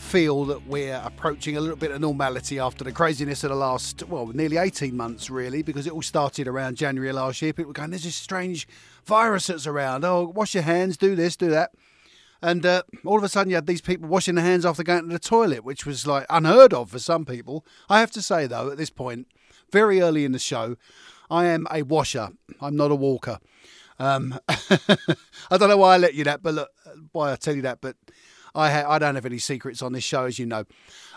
[0.00, 4.02] feel that we're approaching a little bit of normality after the craziness of the last,
[4.08, 7.52] well, nearly 18 months, really, because it all started around January last year.
[7.52, 8.66] People were going, there's this strange
[9.04, 10.04] virus that's around.
[10.04, 11.72] Oh, wash your hands, do this, do that.
[12.42, 15.02] And uh, all of a sudden, you had these people washing their hands after going
[15.02, 17.64] to the toilet, which was like unheard of for some people.
[17.88, 19.28] I have to say, though, at this point,
[19.70, 20.76] very early in the show,
[21.30, 22.30] I am a washer.
[22.60, 23.38] I'm not a walker.
[23.98, 26.70] Um, I don't know why I let you that, but look,
[27.12, 27.96] why I tell you that, but
[28.54, 30.64] I ha- I don't have any secrets on this show, as you know.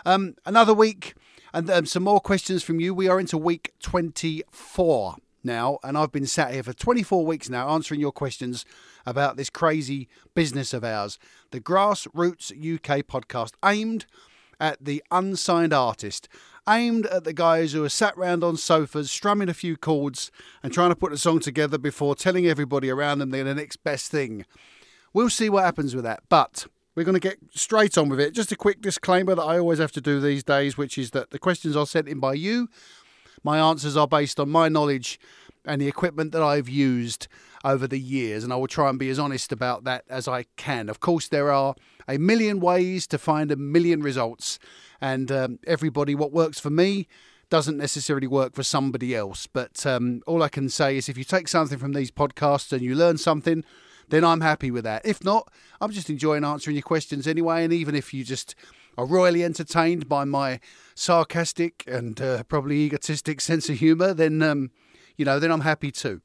[0.04, 1.14] Um, another week
[1.54, 2.92] and um, some more questions from you.
[2.92, 7.68] We are into week 24 now, and I've been sat here for 24 weeks now
[7.68, 8.64] answering your questions
[9.06, 11.18] about this crazy business of ours,
[11.52, 14.06] the Grassroots UK podcast, aimed
[14.58, 16.28] at the unsigned artist,
[16.68, 20.32] aimed at the guys who are sat round on sofas, strumming a few chords
[20.62, 23.76] and trying to put a song together before telling everybody around them they're the next
[23.84, 24.44] best thing.
[25.12, 28.34] We'll see what happens with that, but we're going to get straight on with it.
[28.34, 31.30] Just a quick disclaimer that I always have to do these days, which is that
[31.30, 32.68] the questions are sent in by you.
[33.42, 35.18] My answers are based on my knowledge
[35.66, 37.26] and the equipment that I've used
[37.64, 40.44] over the years, and I will try and be as honest about that as I
[40.56, 40.88] can.
[40.88, 41.74] Of course, there are
[42.06, 44.58] a million ways to find a million results,
[45.00, 47.08] and um, everybody, what works for me
[47.48, 49.46] doesn't necessarily work for somebody else.
[49.46, 52.82] But um, all I can say is if you take something from these podcasts and
[52.82, 53.64] you learn something,
[54.08, 55.02] then I'm happy with that.
[55.04, 57.64] If not, I'm just enjoying answering your questions anyway.
[57.64, 58.54] And even if you just
[58.96, 60.60] are royally entertained by my
[60.94, 64.70] sarcastic and uh, probably egotistic sense of humour, then um,
[65.16, 66.20] you know, then I'm happy too.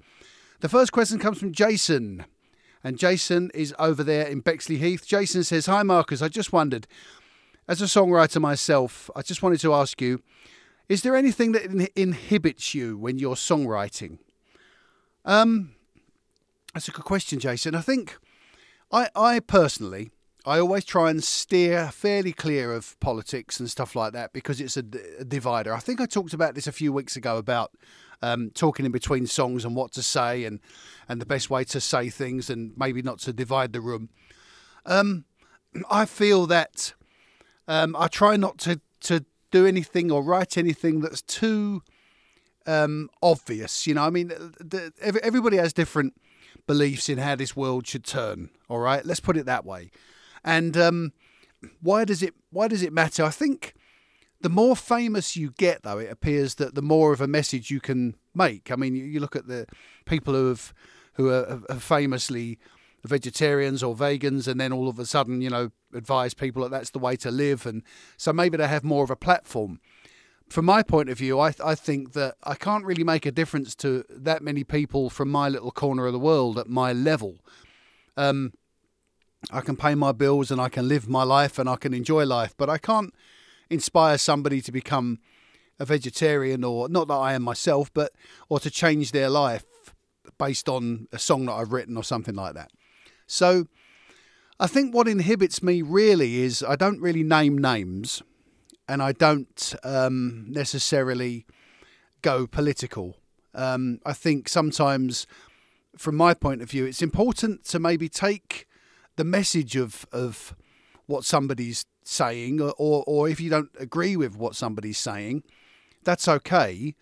[0.61, 2.25] The first question comes from Jason,
[2.83, 5.05] and Jason is over there in Bexleyheath.
[5.05, 6.87] Jason says, "Hi Marcus, I just wondered,
[7.67, 10.21] as a songwriter myself, I just wanted to ask you."
[10.89, 14.17] Is there anything that in- inhibits you when you're songwriting?
[15.23, 15.75] Um,
[16.73, 17.75] that's a good question, Jason.
[17.75, 18.17] I think
[18.91, 20.11] I, I personally,
[20.45, 24.77] I always try and steer fairly clear of politics and stuff like that because it's
[24.77, 25.73] a, divider.
[25.73, 27.71] I think I talked about this a few weeks ago about
[28.21, 30.59] um, talking in between songs and what to say and
[31.07, 34.09] and the best way to say things and maybe not to divide the room.
[34.85, 35.25] Um,
[35.89, 36.93] I feel that
[37.67, 41.81] um, I try not to to do anything or write anything that's too
[42.65, 43.87] um, obvious.
[43.87, 46.13] You know, I mean, the, everybody has different
[46.67, 48.49] beliefs in how this world should turn.
[48.69, 49.91] All right, let's put it that way.
[50.43, 51.13] And um,
[51.81, 53.23] why does it why does it matter?
[53.23, 53.73] I think
[54.41, 57.81] the more famous you get, though, it appears that the more of a message you
[57.81, 58.71] can make.
[58.71, 59.65] I mean, you, look at the
[60.05, 60.73] people who have
[61.13, 62.57] who are, are famously
[63.03, 66.91] vegetarians or vegans, and then all of a sudden, you know, advise people that that's
[66.91, 67.83] the way to live, and
[68.17, 69.79] so maybe they have more of a platform
[70.49, 73.75] from my point of view, I, I think that I can't really make a difference
[73.75, 77.37] to that many people from my little corner of the world at my level.
[78.17, 78.53] Um,
[79.51, 82.25] I can pay my bills and I can live my life and I can enjoy
[82.25, 83.13] life, but I can't
[83.69, 85.19] inspire somebody to become
[85.79, 88.11] a vegetarian or not that I am myself, but
[88.49, 89.65] or to change their life
[90.37, 92.71] based on a song that I've written or something like that.
[93.27, 93.67] So
[94.59, 98.23] I think what inhibits me really is I don't really name names
[98.89, 101.45] and I don't um, necessarily
[102.23, 103.15] go political.
[103.53, 105.27] Um, I think sometimes,
[105.95, 108.67] from my point of view, it's important to maybe take
[109.15, 110.55] the message of of
[111.05, 115.43] what somebody's saying, or or if you don't agree with what somebody's saying,
[116.03, 116.95] that's okay.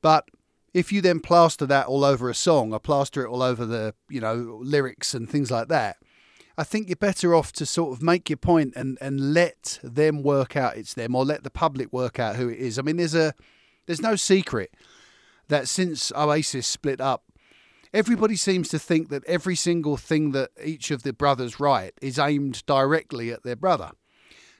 [0.00, 0.30] But
[0.72, 3.94] if you then plaster that all over a song, or plaster it all over the
[4.08, 5.98] you know lyrics and things like that,
[6.58, 10.24] I think you're better off to sort of make your point and, and let them
[10.24, 12.80] work out it's them or let the public work out who it is.
[12.80, 13.32] I mean, there's a
[13.86, 14.74] there's no secret
[15.46, 17.22] that since Oasis split up,
[17.94, 22.18] everybody seems to think that every single thing that each of the brothers write is
[22.18, 23.92] aimed directly at their brother.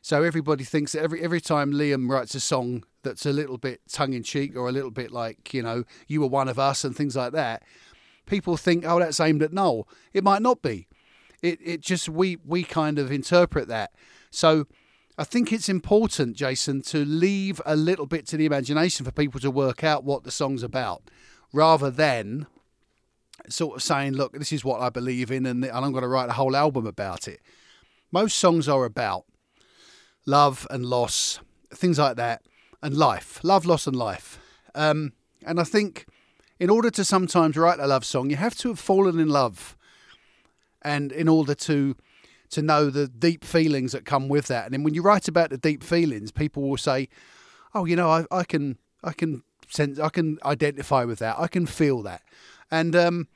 [0.00, 3.80] So everybody thinks that every every time Liam writes a song that's a little bit
[3.90, 6.84] tongue in cheek or a little bit like, you know, you were one of us
[6.84, 7.64] and things like that,
[8.24, 9.88] people think, oh, that's aimed at Noel.
[10.12, 10.86] It might not be
[11.42, 13.92] it, it just we we kind of interpret that.
[14.30, 14.66] So
[15.16, 19.40] I think it's important, Jason, to leave a little bit to the imagination for people
[19.40, 21.02] to work out what the song's about,
[21.52, 22.46] rather than
[23.48, 26.28] sort of saying, "Look, this is what I believe in, and, I'm going to write
[26.28, 27.40] a whole album about it."
[28.12, 29.24] Most songs are about
[30.26, 32.42] love and loss, things like that.
[32.82, 34.38] and life, love, loss, and life.
[34.74, 35.12] Um,
[35.44, 36.06] and I think
[36.58, 39.76] in order to sometimes write a love song, you have to have fallen in love,
[40.82, 41.96] and in order to
[42.50, 44.64] to know the deep feelings that come with that.
[44.64, 47.08] And then when you write about the deep feelings, people will say,
[47.74, 51.38] "Oh, you know, I, I can, I can sense, I can identify with that.
[51.38, 52.22] I can feel that."
[52.70, 53.28] And um,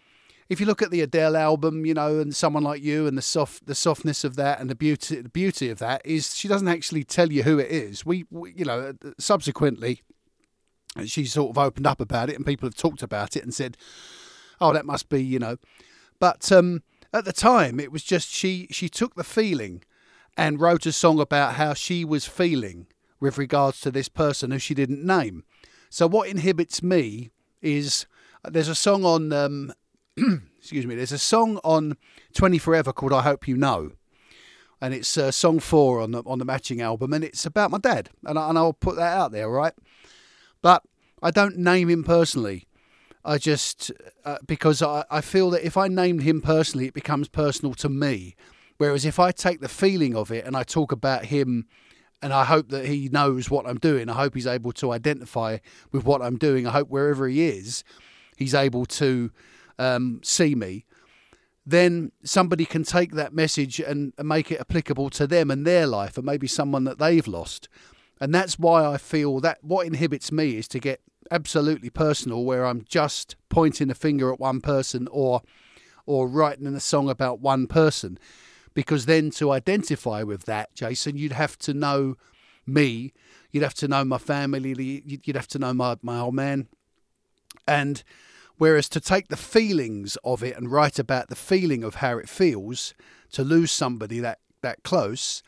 [0.49, 3.23] if you look at the Adele album, you know, and someone like you, and the
[3.23, 6.69] soft, the softness of that, and the beauty, the beauty of that is she doesn't
[6.69, 8.07] actually tell you who it is.
[8.07, 10.03] We, we you know, subsequently,
[11.05, 13.77] she sort of opened up about it, and people have talked about it and said,
[14.61, 15.57] "Oh, that must be," you know,
[16.19, 19.83] but um, at the time, it was just she she took the feeling
[20.37, 22.87] and wrote a song about how she was feeling
[23.21, 25.45] with regards to this person who she didn't name.
[25.91, 27.31] So what inhibits me
[27.61, 28.07] is
[28.49, 29.73] there's a song on um,
[30.59, 31.97] excuse me there's a song on
[32.35, 33.93] 20 Forever called I Hope You Know.
[34.81, 37.79] And it's uh, song four on the on the matching album, and it's about my
[37.79, 39.75] dad, and, I, and I'll put that out there, right?
[40.61, 40.83] But
[41.23, 42.67] I don't name him personally.
[43.25, 43.93] I just
[44.25, 47.89] uh, because I, I feel that if I named him personally, it becomes personal to
[47.89, 48.35] me.
[48.79, 51.67] Whereas if I take the feeling of it and I talk about him,
[52.23, 55.59] and I hope that he knows what I'm doing, I hope he's able to identify
[55.91, 56.67] with what I'm doing.
[56.67, 57.85] I hope wherever he is,
[58.37, 59.31] he's able to
[59.79, 60.85] um, see me.
[61.67, 65.87] Then somebody can take that message and, and make it applicable to them and their
[65.87, 67.69] life, and maybe someone that they've lost.
[68.21, 71.01] And that's why I feel that what inhibits me is to get
[71.33, 75.43] absolutely personal where I'm just pointing a finger at one person or
[76.05, 78.19] or writing a song about one person.
[78.75, 82.17] Because then to identify with that Jason you'd have to know
[82.67, 83.13] me
[83.51, 86.69] you'd have to know my family you'd have to know my, my old man.
[87.67, 88.03] And
[88.59, 92.29] whereas to take the feelings of it and write about the feeling of how it
[92.29, 92.95] feels
[93.33, 95.43] to lose somebody that that close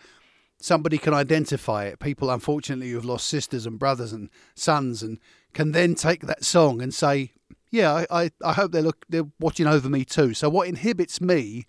[0.65, 1.99] somebody can identify it.
[1.99, 5.19] People unfortunately who've lost sisters and brothers and sons and
[5.55, 7.33] can then take that song and say,
[7.71, 11.21] "Yeah, I, I, I hope they look they're watching over me too." So what inhibits
[11.21, 11.67] me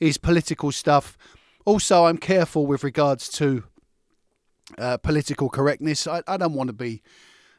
[0.00, 1.18] is political stuff.
[1.64, 3.64] Also, I'm careful with regards to
[4.78, 6.06] uh, political correctness.
[6.06, 7.02] I, I don't want to be,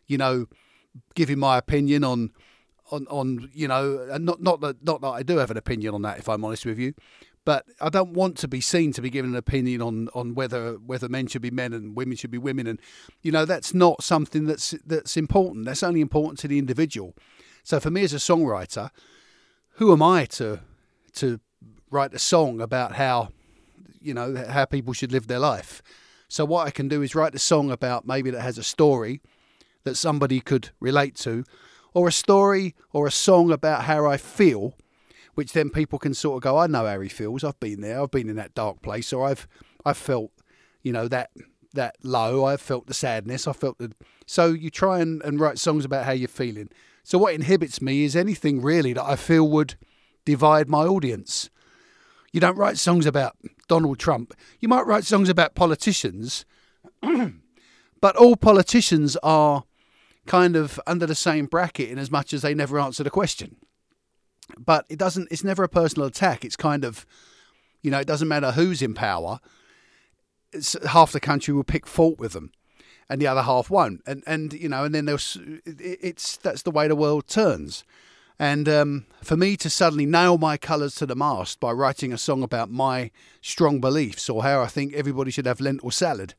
[0.08, 0.48] you know,
[1.16, 2.32] giving my opinion on
[2.92, 5.94] on on you know, and not not that not that I do have an opinion
[5.94, 6.18] on that.
[6.18, 6.94] If I'm honest with you,
[7.50, 10.74] but I don't want to be seen to be giving an opinion on, on whether
[10.74, 12.80] whether men should be men and women should be women, and
[13.24, 15.66] you know that's not something that's that's important.
[15.66, 17.16] That's only important to the individual.
[17.64, 18.92] So for me as a songwriter,
[19.78, 20.60] who am I to
[21.14, 21.40] to
[21.90, 23.30] write a song about how
[24.00, 25.82] you know how people should live their life?
[26.28, 29.22] So what I can do is write a song about maybe that has a story
[29.86, 31.44] that somebody could relate to,
[31.96, 34.76] or a story or a song about how I feel
[35.40, 37.46] which then people can sort of go, I know how he feels.
[37.46, 38.02] I've been there.
[38.02, 39.48] I've been in that dark place, or I've
[39.86, 40.32] I've felt,
[40.84, 41.30] you know, that
[41.76, 42.44] that low.
[42.44, 43.48] I've felt the sadness.
[43.48, 43.94] I felt the.
[44.26, 46.68] So you try and, and write songs about how you're feeling.
[47.06, 49.76] So what inhibits me is anything really that I feel would
[50.26, 51.50] divide my audience.
[52.34, 53.38] You don't write songs about
[53.70, 54.34] Donald Trump.
[54.60, 56.44] You might write songs about politicians,
[58.02, 59.64] but all politicians are
[60.26, 63.56] kind of under the same bracket in as much as they never answer the question
[64.58, 65.28] but it doesn't.
[65.32, 66.44] It's never a personal attack.
[66.44, 67.06] It's kind of,
[67.82, 69.40] you know, it doesn't matter who's in power.
[70.52, 72.52] It's, half the country will pick fault with them,
[73.10, 74.02] and the other half won't.
[74.06, 77.84] And and you know, and then there's it's that's the way the world turns.
[78.42, 82.18] And um, for me to suddenly nail my colours to the mast by writing a
[82.18, 86.36] song about my strong beliefs or how I think everybody should have lentil salad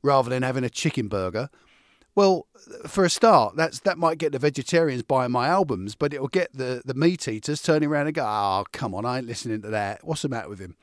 [0.00, 1.50] rather than having a chicken burger,
[2.14, 2.46] well,
[2.86, 6.52] for a start, that's that might get the vegetarians buying my albums, but it'll get
[6.52, 9.70] the, the meat eaters turning around and go, "Oh, come on, I ain't listening to
[9.70, 10.04] that.
[10.04, 10.76] What's the matter with him?"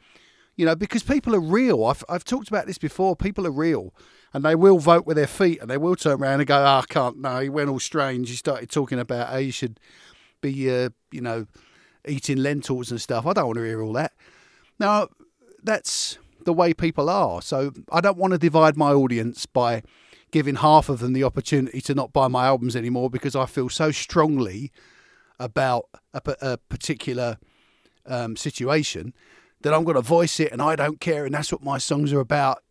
[0.57, 1.85] You know, because people are real.
[1.85, 3.15] I've I've talked about this before.
[3.15, 3.93] People are real,
[4.33, 6.81] and they will vote with their feet, and they will turn around and go, "Oh,
[6.81, 8.29] I can't." No, he went all strange.
[8.29, 9.79] He started talking about how you should
[10.41, 11.47] be, uh, you know,
[12.05, 13.25] eating lentils and stuff.
[13.25, 14.11] I don't want to hear all that.
[14.79, 15.07] Now,
[15.63, 17.41] that's the way people are.
[17.41, 19.83] So I don't want to divide my audience by
[20.31, 23.69] giving half of them the opportunity to not buy my albums anymore because I feel
[23.69, 24.71] so strongly
[25.39, 27.38] about a, a particular
[28.05, 29.13] um, situation
[29.61, 32.13] that I'm going to voice it and I don't care and that's what my songs
[32.13, 32.63] are about.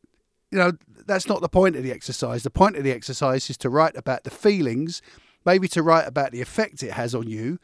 [0.51, 0.73] You know,
[1.07, 2.43] that's not the point of the exercise.
[2.43, 5.03] The point of the exercise is to write about the feelings,
[5.45, 7.59] maybe to write about the effect it has on you,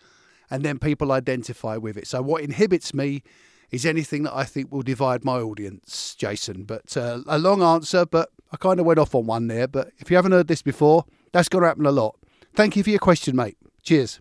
[0.50, 2.06] and then people identify with it.
[2.06, 3.22] So, what inhibits me
[3.70, 6.64] is anything that I think will divide my audience, Jason.
[6.64, 9.68] But uh, a long answer, but I kind of went off on one there.
[9.68, 12.16] But if you haven't heard this before, that's going to happen a lot.
[12.54, 13.58] Thank you for your question, mate.
[13.82, 14.20] Cheers.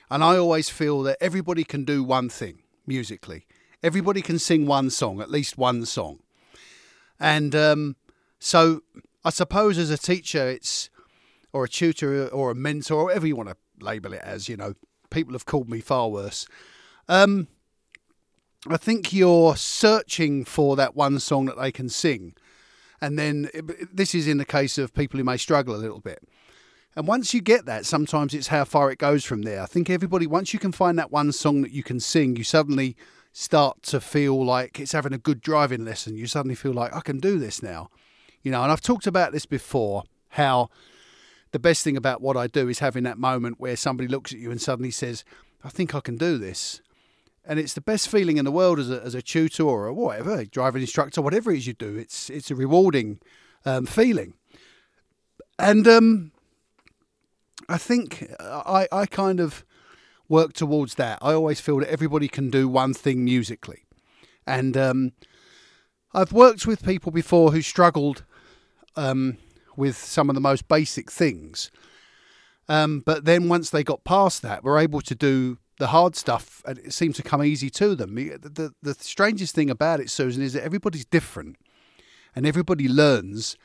[0.10, 3.46] and I always feel that everybody can do one thing musically.
[3.84, 6.22] Everybody can sing one song, at least one song,
[7.20, 7.98] and um,
[8.40, 8.82] so
[9.24, 10.90] I suppose as a teacher, it's
[11.54, 14.50] or a tutor or a mentor, or whatever you want to label it as.
[14.50, 14.74] You know,
[15.12, 16.48] people have called me far worse.
[17.08, 17.48] Um,
[18.68, 22.34] I think you're searching for that one song that they can sing,
[23.00, 23.50] and then
[23.94, 26.24] this is in the case of people who may struggle a little bit.
[26.96, 29.62] And once you get that, sometimes it's how far it goes from there.
[29.62, 32.44] I think everybody, once you can find that one song that you can sing, you
[32.44, 32.96] suddenly
[33.34, 36.16] start to feel like it's having a good driving lesson.
[36.16, 37.90] You suddenly feel like I can do this now.
[38.42, 40.70] You know, and I've talked about this before how
[41.52, 44.40] the best thing about what I do is having that moment where somebody looks at
[44.40, 45.26] you and suddenly says,
[45.66, 46.82] I think I can do this.
[47.48, 49.94] And it's the best feeling in the world as a, as a tutor or a
[49.94, 51.96] whatever, driving instructor, whatever it is you do.
[51.96, 53.20] It's, it's a rewarding
[53.66, 54.34] um, feeling.
[55.60, 56.32] And um,
[57.70, 59.64] I think I, I kind of
[60.28, 61.20] work towards that.
[61.22, 63.86] I always feel that everybody can do one thing musically.
[64.48, 65.12] And um,
[66.14, 68.24] I've worked with people before who struggled
[68.96, 69.38] um,
[69.76, 71.70] with some of the most basic things.
[72.68, 76.62] Um, but then once they got past that, were able to do the hard stuff,
[76.66, 78.16] and it seemed to come easy to them.
[78.16, 81.58] The, the, the strangest thing about it, Susan, is that everybody's different,
[82.36, 83.58] and everybody learns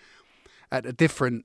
[0.72, 1.44] at a different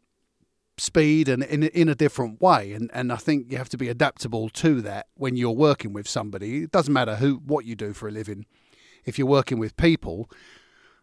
[0.78, 2.74] speed and in in a different way.
[2.74, 6.08] And and I think you have to be adaptable to that when you're working with
[6.08, 6.64] somebody.
[6.64, 8.46] It doesn't matter who what you do for a living.
[9.06, 10.30] If you're working with people,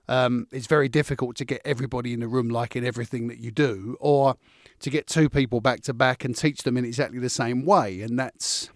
[0.09, 3.97] um, it's very difficult to get everybody in the room liking everything that you do,
[4.01, 4.37] or
[4.81, 8.01] to get two people back to back and teach them in exactly the same way,
[8.03, 8.71] and that's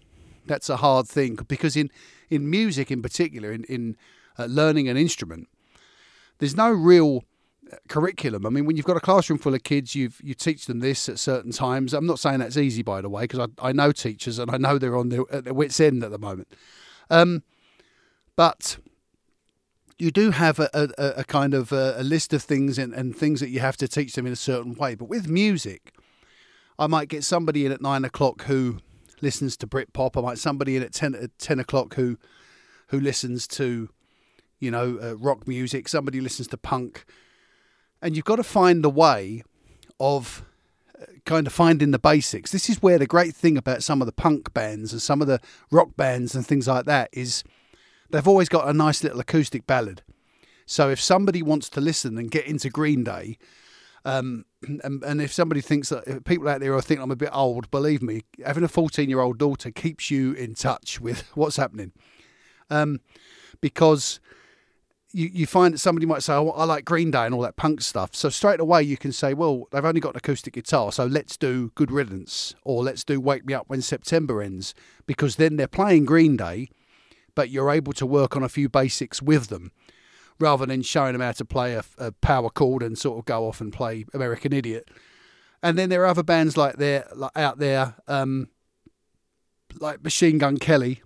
[0.47, 1.89] that's a hard thing because in
[2.29, 3.97] in music in particular, in in
[4.37, 5.47] uh, learning an instrument,
[6.39, 7.23] there's no real
[7.71, 8.45] uh, curriculum.
[8.45, 11.09] I mean, when you've got a classroom full of kids, you you teach them this
[11.09, 11.93] at certain times.
[11.93, 14.57] I'm not saying that's easy, by the way, because I, I know teachers and I
[14.57, 16.47] know they're on their, at their wits' end at the moment.
[17.09, 17.43] Um,
[18.35, 18.77] but
[19.97, 23.15] you do have a, a, a kind of a, a list of things and, and
[23.15, 24.95] things that you have to teach them in a certain way.
[24.95, 25.93] But with music,
[26.77, 28.77] I might get somebody in at nine o'clock who
[29.21, 30.17] listens to Britpop.
[30.17, 32.17] I might somebody in at ten at ten o'clock who
[32.87, 33.89] who listens to
[34.59, 35.87] you know uh, rock music.
[35.87, 37.05] Somebody listens to punk,
[38.01, 39.43] and you've got to find the way
[39.99, 40.45] of
[40.99, 42.51] uh, kind of finding the basics.
[42.51, 45.27] This is where the great thing about some of the punk bands and some of
[45.27, 45.39] the
[45.71, 47.43] rock bands and things like that is
[48.09, 50.03] they've always got a nice little acoustic ballad.
[50.65, 53.37] So if somebody wants to listen and get into Green Day,
[54.07, 54.45] um,
[54.83, 57.69] and, and, if somebody thinks that people out there are thinking I'm a bit old,
[57.69, 61.91] believe me, having a 14 year old daughter keeps you in touch with what's happening.
[62.69, 63.01] Um,
[63.59, 64.19] because
[65.11, 67.57] you, you find that somebody might say, oh, I like Green Day and all that
[67.57, 68.15] punk stuff.
[68.15, 71.37] So straight away you can say, well, they've only got an acoustic guitar, so let's
[71.37, 74.73] do Good Riddance or let's do Wake Me Up When September Ends,
[75.05, 76.69] because then they're playing Green Day
[77.35, 79.71] but you're able to work on a few basics with them
[80.39, 83.47] rather than showing them how to play a, a power chord and sort of go
[83.47, 84.89] off and play American Idiot.
[85.63, 88.49] And then there are other bands like there like out there, um,
[89.79, 91.01] like Machine Gun Kelly,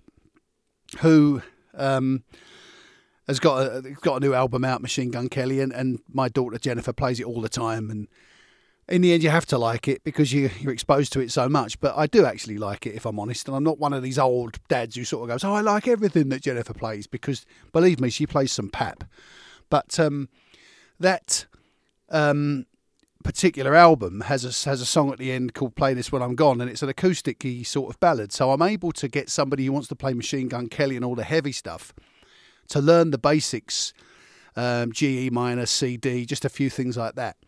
[1.00, 1.42] who
[1.74, 2.24] um,
[3.26, 6.58] has got a got a new album out, Machine Gun Kelly, and, and my daughter
[6.58, 8.08] Jennifer plays it all the time, and
[8.92, 11.48] in the end, you have to like it because you, you're exposed to it so
[11.48, 11.80] much.
[11.80, 13.48] But I do actually like it, if I'm honest.
[13.48, 15.88] And I'm not one of these old dads who sort of goes, "Oh, I like
[15.88, 19.04] everything that Jennifer plays," because believe me, she plays some pap.
[19.70, 20.28] But um,
[21.00, 21.46] that
[22.10, 22.66] um,
[23.24, 26.34] particular album has a has a song at the end called "Play This When I'm
[26.34, 28.30] Gone," and it's an acoustic sort of ballad.
[28.30, 31.14] So I'm able to get somebody who wants to play Machine Gun Kelly and all
[31.14, 31.94] the heavy stuff
[32.68, 33.94] to learn the basics,
[34.54, 37.38] um, G, E minor, C, D, just a few things like that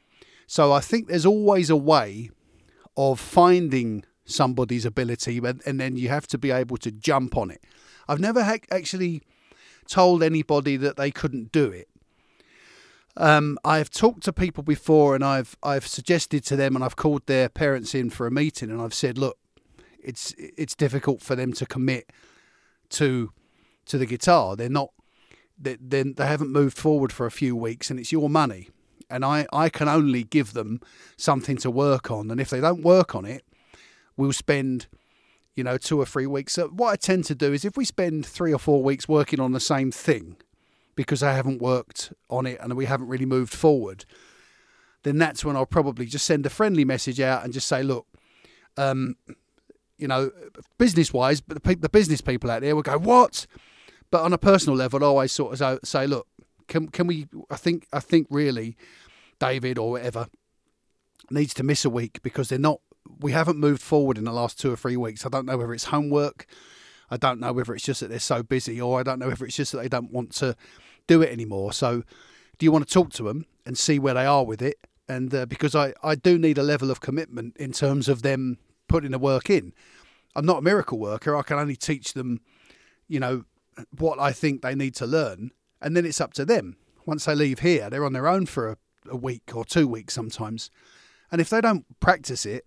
[0.46, 2.30] so I think there's always a way
[2.96, 7.62] of finding somebody's ability, and then you have to be able to jump on it.
[8.08, 9.22] I've never ha- actually
[9.88, 11.88] told anybody that they couldn't do it.
[13.16, 17.26] Um, I've talked to people before, and I've I've suggested to them, and I've called
[17.26, 19.38] their parents in for a meeting, and I've said, look,
[20.02, 22.10] it's it's difficult for them to commit
[22.90, 23.32] to
[23.86, 24.56] to the guitar.
[24.56, 24.90] They're not
[25.58, 28.70] they they, they haven't moved forward for a few weeks, and it's your money,
[29.10, 30.80] and I I can only give them
[31.16, 33.44] something to work on, and if they don't work on it,
[34.16, 34.86] we'll spend
[35.54, 36.54] you know two or three weeks.
[36.54, 39.40] So what I tend to do is if we spend three or four weeks working
[39.40, 40.36] on the same thing
[40.96, 44.04] because I haven't worked on it and we haven't really moved forward,
[45.02, 48.06] then that's when I'll probably just send a friendly message out and just say, look,
[48.76, 49.16] um,
[49.98, 50.30] you know,
[50.78, 53.46] business wise, but the, the, business people out there will go, what?
[54.10, 56.26] But on a personal level, I always sort of say, look,
[56.68, 57.26] can can we?
[57.50, 58.76] I think I think really,
[59.38, 60.28] David or whatever
[61.30, 62.80] needs to miss a week because they're not.
[63.20, 65.26] We haven't moved forward in the last two or three weeks.
[65.26, 66.46] I don't know whether it's homework.
[67.10, 69.44] I don't know whether it's just that they're so busy, or I don't know whether
[69.44, 70.56] it's just that they don't want to
[71.06, 71.72] do it anymore.
[71.72, 72.02] So,
[72.58, 74.78] do you want to talk to them and see where they are with it?
[75.08, 78.58] And uh, because I, I do need a level of commitment in terms of them
[78.88, 79.74] putting the work in.
[80.34, 81.36] I'm not a miracle worker.
[81.36, 82.40] I can only teach them,
[83.06, 83.44] you know,
[83.98, 85.50] what I think they need to learn.
[85.84, 86.76] And then it's up to them.
[87.06, 88.76] Once they leave here, they're on their own for a,
[89.10, 90.70] a week or two weeks sometimes.
[91.30, 92.64] And if they don't practice it,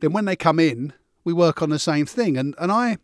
[0.00, 0.92] then when they come in,
[1.24, 2.36] we work on the same thing.
[2.36, 2.98] And, and I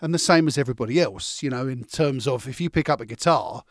[0.00, 3.00] am the same as everybody else, you know, in terms of if you pick up
[3.00, 3.64] a guitar,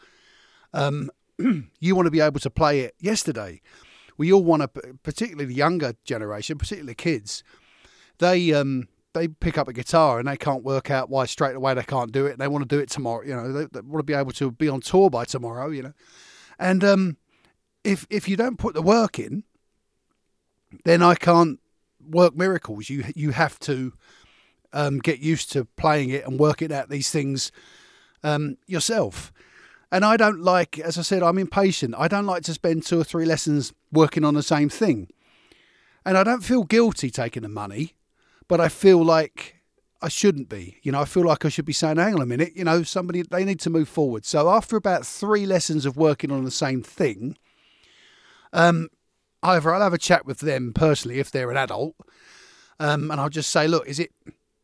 [0.74, 1.10] um,
[1.80, 3.62] you want to be able to play it yesterday.
[4.18, 7.42] We all want to, particularly the younger generation, particularly kids,
[8.18, 11.74] they um, they pick up a guitar and they can't work out why straight away
[11.74, 12.38] they can't do it.
[12.38, 13.24] They want to do it tomorrow.
[13.24, 15.70] You know, they, they want to be able to be on tour by tomorrow.
[15.70, 15.94] You know,
[16.58, 17.18] and um,
[17.84, 19.44] if if you don't put the work in,
[20.86, 21.60] then I can't
[22.08, 22.90] work miracles.
[22.90, 23.94] You you have to
[24.74, 27.52] um, get used to playing it and working out these things
[28.24, 29.32] um, yourself.
[29.92, 31.96] And I don't like, as I said, I'm impatient.
[31.98, 35.10] I don't like to spend two or three lessons working on the same thing.
[36.06, 37.96] And I don't feel guilty taking the money
[38.50, 39.56] but I feel like
[40.02, 40.78] I shouldn't be.
[40.82, 42.84] You know, I feel like I should be saying, hang on a minute, you know,
[42.84, 44.26] somebody, they need to move forward.
[44.26, 47.38] So after about three lessons of working on the same thing,
[48.52, 48.90] um,
[49.42, 51.96] I'll have a chat with them personally if they're an adult,
[52.80, 54.12] um, and I'll just say, look, is it,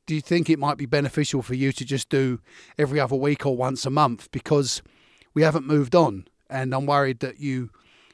[0.06, 2.40] do you think it might be beneficial for you to just do
[2.78, 4.82] every other week or once a month because
[5.34, 7.70] we haven't moved on and I'm worried that you,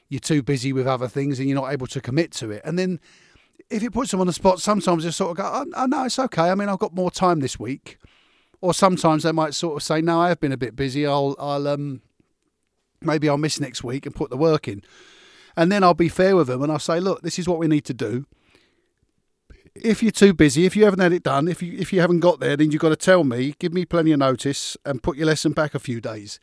[0.08, 2.62] you're too busy with other things and you're not able to commit to it.
[2.64, 3.00] And then
[3.72, 6.04] if it puts them on the spot, sometimes they sort of go, oh, oh, no,
[6.04, 6.50] it's okay.
[6.50, 7.98] I mean, I've got more time this week.
[8.60, 11.04] Or sometimes they might sort of say, no, I have been a bit busy.
[11.06, 12.02] I'll, I'll, um,
[13.00, 14.82] maybe I'll miss next week and put the work in.
[15.56, 17.66] And then I'll be fair with them and I'll say, look, this is what we
[17.66, 18.26] need to do.
[19.74, 22.20] If you're too busy, if you haven't had it done, if you if you haven't
[22.20, 25.16] got there, then you've got to tell me, give me plenty of notice, and put
[25.16, 26.38] your lesson back a few days,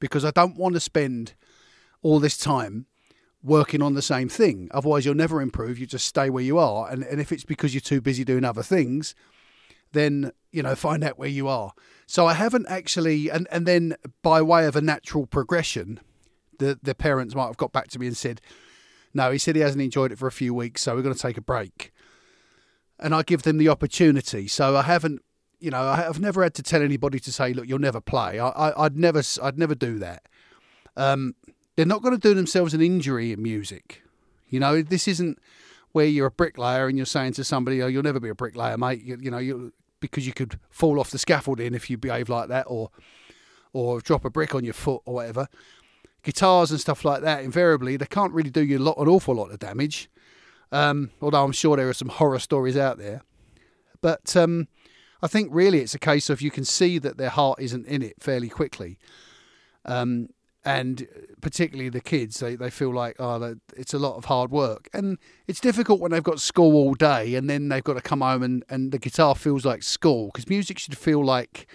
[0.00, 1.34] because I don't want to spend
[2.00, 2.86] all this time
[3.44, 4.68] working on the same thing.
[4.72, 5.78] Otherwise, you'll never improve.
[5.78, 6.90] You just stay where you are.
[6.90, 9.14] And, and if it's because you're too busy doing other things,
[9.92, 11.72] then, you know, find out where you are.
[12.06, 16.00] So I haven't actually, and, and then by way of a natural progression,
[16.58, 18.40] the, the parents might have got back to me and said,
[19.12, 21.20] no, he said he hasn't enjoyed it for a few weeks, so we're going to
[21.20, 21.92] take a break.
[22.98, 24.48] And I give them the opportunity.
[24.48, 25.22] So I haven't,
[25.60, 28.40] you know, I've never had to tell anybody to say, look, you'll never play.
[28.40, 30.22] I, I, would never, I'd never do that.
[30.96, 31.34] Um,
[31.76, 34.02] they're not going to do themselves an injury in music.
[34.48, 35.38] You know, this isn't
[35.92, 38.76] where you're a bricklayer and you're saying to somebody, "Oh, you'll never be a bricklayer,
[38.76, 42.28] mate." You, you know, you because you could fall off the scaffolding if you behave
[42.28, 42.90] like that, or
[43.72, 45.48] or drop a brick on your foot or whatever.
[46.22, 49.34] Guitars and stuff like that, invariably, they can't really do you a lot, an awful
[49.34, 50.08] lot of damage.
[50.72, 53.22] Um, although I'm sure there are some horror stories out there,
[54.00, 54.68] but um,
[55.22, 58.02] I think really it's a case of you can see that their heart isn't in
[58.02, 58.98] it fairly quickly.
[59.84, 60.30] Um,
[60.64, 61.06] and
[61.40, 64.88] particularly the kids they, they feel like oh it's a lot of hard work.
[64.92, 68.20] And it's difficult when they've got school all day and then they've got to come
[68.20, 71.66] home and, and the guitar feels like school because music should feel like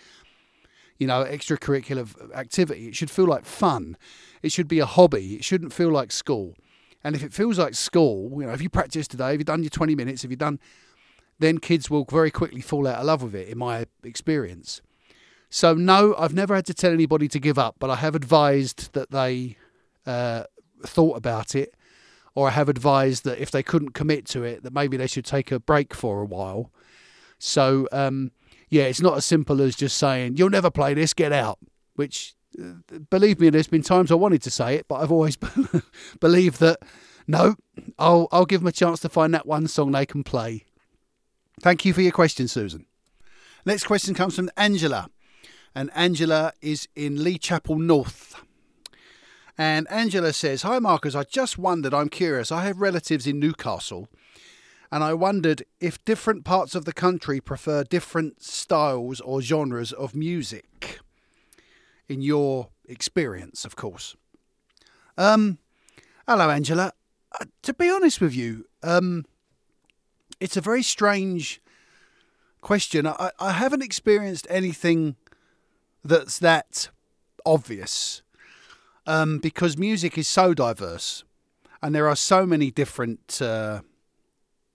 [0.98, 2.88] you know extracurricular activity.
[2.88, 3.98] It should feel like fun.
[4.42, 5.36] It should be a hobby.
[5.36, 6.56] It shouldn't feel like school.
[7.04, 9.64] And if it feels like school you know if you practice today if you've done
[9.64, 10.60] your 20 minutes if you've done
[11.40, 14.82] then kids will very quickly fall out of love with it in my experience
[15.50, 18.94] so, no, I've never had to tell anybody to give up, but I have advised
[18.94, 19.58] that they
[20.06, 20.44] uh,
[20.86, 21.74] thought about it,
[22.36, 25.26] or I have advised that if they couldn't commit to it, that maybe they should
[25.26, 26.72] take a break for a while.
[27.40, 28.32] So, um,
[28.70, 31.58] yeah, it's not as simple as just saying, you'll never play this, get out,
[31.96, 35.38] which, uh, believe me, there's been times I wanted to say it, but I've always
[36.20, 36.78] believed that,
[37.28, 37.56] no,
[37.98, 40.66] I'll, I'll give them a chance to find that one song they can play.
[41.60, 42.86] Thank you for your question, Susan.
[43.66, 45.10] Next question comes from Angela
[45.76, 48.36] and Angela is in Lee Chapel North.
[49.58, 52.52] And Angela says, Hi Marcus, I just wondered, I'm curious.
[52.52, 54.08] I have relatives in Newcastle,
[54.92, 60.16] and I wondered if different parts of the country prefer different styles or genres of
[60.16, 61.00] music.
[62.08, 64.16] In your experience, of course.
[65.18, 65.60] Um,
[66.28, 66.94] hello, Angela.
[67.40, 69.26] Uh, to be honest with you, um,
[70.40, 71.62] it's a very strange
[72.62, 73.06] question.
[73.06, 75.18] I, I haven't experienced anything
[76.04, 76.90] that's that
[77.46, 78.22] obvious
[79.06, 81.24] um, because music is so diverse
[81.82, 83.82] and there are so many different, uh,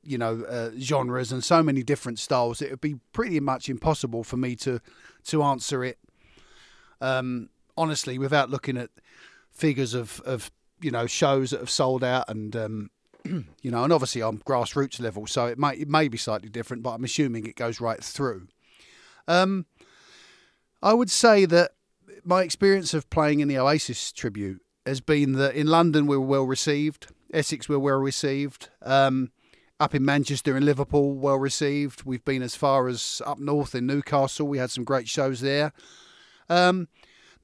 [0.03, 2.63] you know, uh, genres and so many different styles.
[2.63, 4.81] It would be pretty much impossible for me to
[5.25, 5.99] to answer it
[7.01, 8.91] um, honestly without looking at
[9.51, 12.91] figures of of you know shows that have sold out and um,
[13.25, 16.83] you know, and obviously I'm grassroots level, so it may it may be slightly different,
[16.83, 18.49] but I'm assuming it goes right through.
[19.27, 19.65] Um,
[20.85, 21.71] I would say that
[22.25, 26.27] my experience of playing in the Oasis tribute has been that in London we were
[26.27, 29.33] well received, Essex we were well received, um,
[29.81, 32.05] up in Manchester and Liverpool well received.
[32.05, 34.47] We've been as far as up north in Newcastle.
[34.47, 35.73] We had some great shows there.
[36.51, 36.89] Um,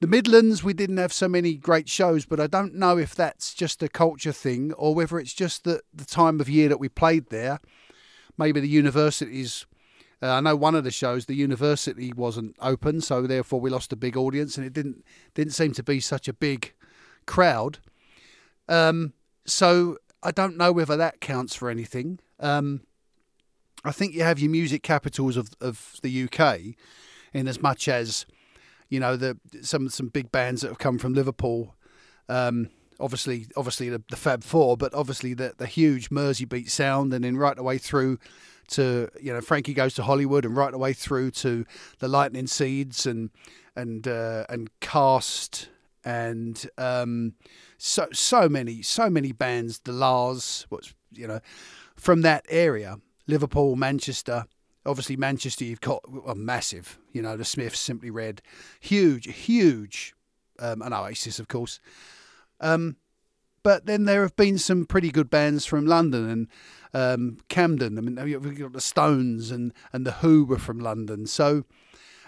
[0.01, 3.55] the Midlands, we didn't have so many great shows, but I don't know if that's
[3.55, 6.89] just a culture thing or whether it's just the, the time of year that we
[6.89, 7.59] played there.
[8.37, 9.65] Maybe the universities.
[10.21, 13.91] Uh, I know one of the shows, the university wasn't open, so therefore we lost
[13.91, 15.03] a big audience, and it didn't
[15.33, 16.73] didn't seem to be such a big
[17.25, 17.79] crowd.
[18.69, 19.13] Um,
[19.45, 22.19] so I don't know whether that counts for anything.
[22.39, 22.81] Um,
[23.83, 26.75] I think you have your music capitals of of the UK,
[27.33, 28.25] in as much as
[28.89, 31.75] you know the some some big bands that have come from Liverpool.
[32.29, 37.23] Um, obviously, obviously the, the Fab Four, but obviously the the huge Merseybeat sound, and
[37.23, 38.19] then right the way through
[38.71, 41.65] to you know Frankie goes to Hollywood, and right the way through to
[41.99, 43.29] the Lightning Seeds and
[43.75, 45.69] and uh, and Cast
[46.03, 47.33] and um,
[47.77, 49.79] so so many so many bands.
[49.79, 51.39] The La's what's you know
[51.95, 54.45] from that area, Liverpool, Manchester
[54.85, 58.41] obviously Manchester, you've got a massive, you know, the Smiths, Simply Red,
[58.79, 60.15] huge, huge,
[60.59, 61.79] um, and Oasis, of course.
[62.59, 62.97] Um,
[63.63, 66.47] but then there have been some pretty good bands from London and
[66.93, 67.97] um, Camden.
[67.97, 71.27] I mean, we've got the Stones and, and the Who were from London.
[71.27, 71.63] So,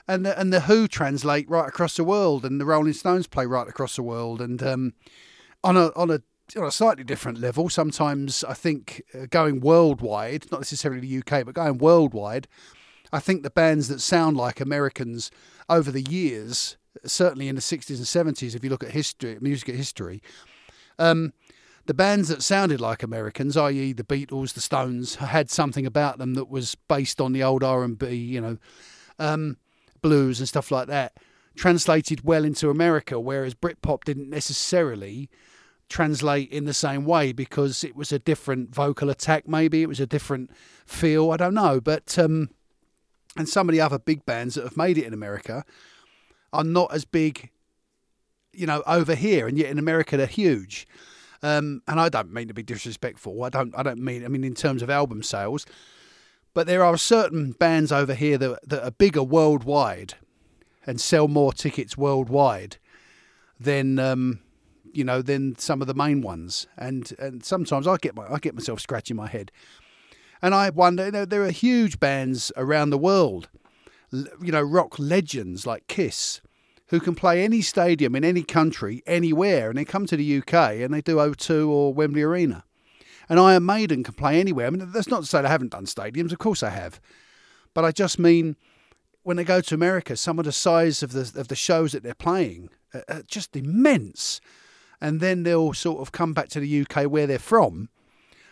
[0.08, 3.46] and the, and the Who translate right across the world, and the Rolling Stones play
[3.46, 4.41] right across the world.
[4.41, 4.93] And um,
[5.63, 6.22] on a on a
[6.58, 7.69] on a slightly different level.
[7.69, 12.48] Sometimes I think uh, going worldwide, not necessarily the UK, but going worldwide,
[13.12, 15.32] I think the bands that sound like Americans
[15.69, 19.69] over the years, certainly in the 60s and 70s, if you look at history, music
[19.69, 20.22] history,
[20.99, 21.34] um,
[21.86, 26.34] the bands that sounded like Americans, i.e., the Beatles, the Stones, had something about them
[26.36, 28.58] that was based on the old R&B, you know,
[29.19, 29.58] um,
[30.01, 31.17] blues and stuff like that,
[31.56, 35.29] translated well into America, whereas Britpop didn't necessarily
[35.89, 39.99] translate in the same way because it was a different vocal attack, maybe it was
[39.99, 40.49] a different
[40.86, 41.32] feel.
[41.32, 42.49] I don't know, but um,
[43.36, 45.65] and some of the other big bands that have made it in America
[46.51, 47.49] are not as big,
[48.53, 50.87] you know, over here, and yet in America they're huge.
[51.41, 53.43] Um, and I don't mean to be disrespectful.
[53.43, 53.77] I don't.
[53.77, 54.23] I don't mean.
[54.23, 55.65] I mean in terms of album sales,
[56.53, 60.15] but there are certain bands over here that that are bigger worldwide
[60.85, 62.77] and sell more tickets worldwide
[63.59, 64.39] than um,
[64.93, 66.67] you know, than some of the main ones.
[66.77, 69.51] And and sometimes I get my I get myself scratching my head,
[70.41, 71.05] and I wonder.
[71.05, 73.49] You know, there are huge bands around the world,
[74.11, 76.41] you know, rock legends like Kiss,
[76.93, 80.53] who can play any stadium in any country, anywhere, and they come to the UK
[80.53, 82.65] and they do O2 or Wembley Arena.
[83.27, 84.67] And Iron Maiden can play anywhere.
[84.67, 86.32] I mean, that's not to say they haven't done stadiums.
[86.32, 87.01] Of course, they have,
[87.73, 88.58] but I just mean
[89.23, 92.03] when they go to America, some of the size of the of the shows that
[92.03, 94.39] they're playing are just immense
[95.01, 97.89] and then they'll sort of come back to the UK where they're from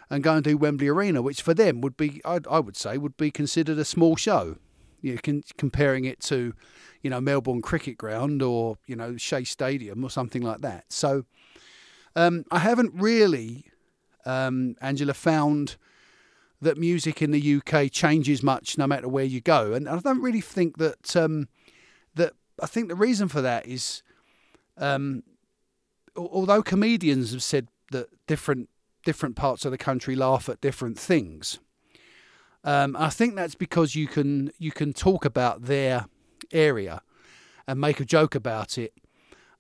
[0.09, 2.97] and go and do Wembley Arena, which for them would be, I, I would say,
[2.97, 4.57] would be considered a small show.
[5.01, 6.53] You know, comparing it to,
[7.01, 10.85] you know, Melbourne Cricket Ground or you know Shea Stadium or something like that.
[10.89, 11.25] So,
[12.15, 13.65] um, I haven't really,
[14.25, 15.77] um, Angela, found
[16.61, 20.21] that music in the UK changes much no matter where you go, and I don't
[20.21, 21.47] really think that um,
[22.15, 24.03] that I think the reason for that is
[24.77, 25.23] um,
[26.15, 28.69] although comedians have said that different
[29.03, 31.59] different parts of the country laugh at different things,
[32.63, 36.05] um, I think that's because you can you can talk about their
[36.51, 37.01] area
[37.67, 38.93] and make a joke about it.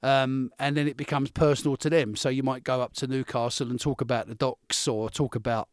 [0.03, 2.15] Um, and then it becomes personal to them.
[2.15, 5.69] So you might go up to Newcastle and talk about the docks, or talk about,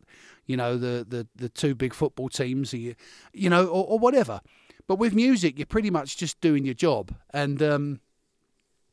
[0.46, 2.94] you know, the the, the two big football teams, you,
[3.32, 4.40] you know, or, or whatever.
[4.86, 8.00] But with music, you're pretty much just doing your job, and um,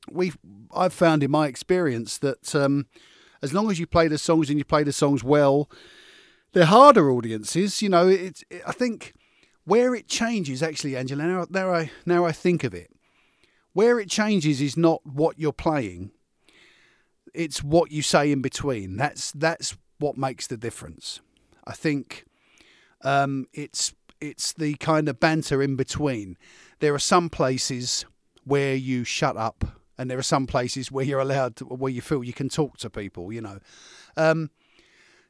[0.09, 0.33] we
[0.73, 2.87] I've found in my experience that um,
[3.41, 5.69] as long as you play the songs and you play the songs well,
[6.55, 7.81] they're harder audiences.
[7.81, 9.13] You know, it's it, I think
[9.65, 11.23] where it changes actually, Angela.
[11.23, 12.89] Now, now I now I think of it,
[13.73, 16.11] where it changes is not what you're playing.
[17.33, 18.95] It's what you say in between.
[18.95, 21.19] That's that's what makes the difference.
[21.67, 22.25] I think
[23.01, 26.37] um, it's it's the kind of banter in between.
[26.79, 28.05] There are some places
[28.45, 29.65] where you shut up,
[29.97, 32.77] and there are some places where you're allowed to, where you feel you can talk
[32.77, 33.33] to people.
[33.33, 33.59] You know,
[34.15, 34.51] um,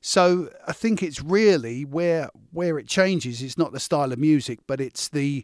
[0.07, 3.41] so I think it's really where where it changes.
[3.41, 5.43] It's not the style of music, but it's the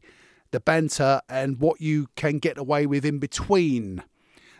[0.51, 4.03] the banter and what you can get away with in between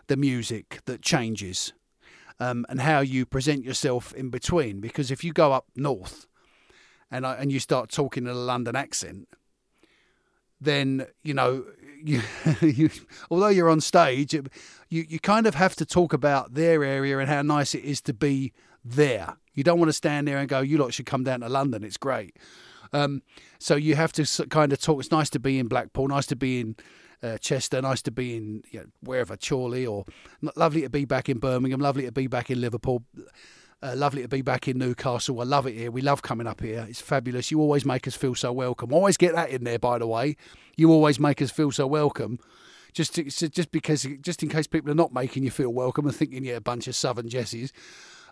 [0.08, 1.74] the music that changes,
[2.40, 4.82] um, and how you present yourself in between.
[4.82, 6.26] Because if you go up north
[7.12, 9.28] and I, and you start talking in a London accent,
[10.60, 11.64] then you know
[12.04, 12.24] you,
[12.62, 12.90] you
[13.30, 14.46] although you're on stage, you
[14.90, 18.16] you kind of have to talk about their area and how nice it is to
[18.16, 18.52] be
[18.84, 19.38] there.
[19.54, 21.84] You don't want to stand there and go, "You lot should come down to London.
[21.84, 22.38] It's great."
[22.94, 23.22] Um,
[23.60, 25.00] so you have to kind of talk.
[25.00, 26.08] It's nice to be in Blackpool.
[26.08, 26.76] Nice to be in
[27.24, 27.82] uh, Chester.
[27.82, 30.06] Nice to be in you know, wherever Chorley, or
[30.56, 31.80] lovely to be back in Birmingham.
[31.80, 33.04] Lovely to be back in Liverpool.
[33.84, 35.42] Uh, lovely to be back in Newcastle.
[35.42, 35.90] I love it here.
[35.90, 36.86] We love coming up here.
[36.88, 37.50] It's fabulous.
[37.50, 38.94] You always make us feel so welcome.
[38.94, 40.36] Always get that in there, by the way.
[40.78, 42.38] You always make us feel so welcome.
[42.94, 46.16] Just to, just because, just in case people are not making you feel welcome and
[46.16, 47.72] thinking you're a bunch of Southern Jessies.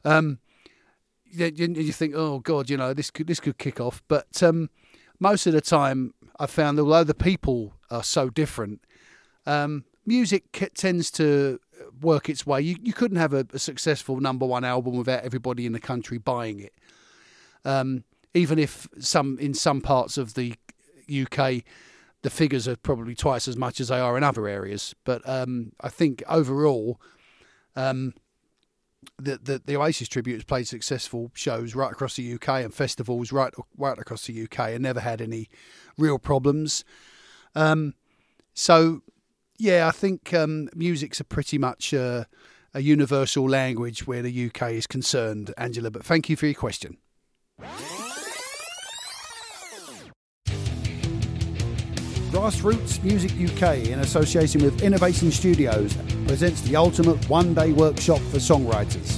[0.05, 0.39] Um,
[1.31, 4.01] you, you think, oh God, you know this could this could kick off.
[4.07, 4.69] But um,
[5.19, 8.81] most of the time, I found although the people are so different,
[9.45, 11.59] um, music tends to
[12.01, 12.61] work its way.
[12.61, 16.17] You you couldn't have a, a, successful number one album without everybody in the country
[16.17, 16.73] buying it.
[17.65, 20.55] Um, even if some in some parts of the
[21.09, 21.63] UK,
[22.21, 24.95] the figures are probably twice as much as they are in other areas.
[25.03, 26.99] But um, I think overall,
[27.75, 28.13] um,
[29.17, 33.31] the, the, the Oasis tribute has played successful shows right across the UK and festivals
[33.31, 35.49] right right across the UK and never had any
[35.97, 36.83] real problems.
[37.55, 37.93] Um,
[38.53, 39.01] so
[39.57, 42.25] yeah, I think um, music's a pretty much uh,
[42.73, 45.91] a universal language where the UK is concerned, Angela.
[45.91, 46.97] But thank you for your question.
[52.31, 55.95] Grassroots Music UK, in association with Innovation Studios,
[56.27, 59.17] presents the ultimate one day workshop for songwriters.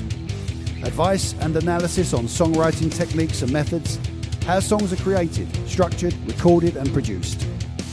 [0.86, 4.00] Advice and analysis on songwriting techniques and methods,
[4.46, 7.46] how songs are created, structured, recorded, and produced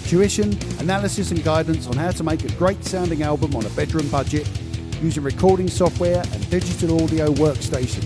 [0.08, 4.08] tuition, analysis and guidance on how to make a great sounding album on a bedroom
[4.08, 4.48] budget
[5.02, 8.02] using recording software and digital audio workstation.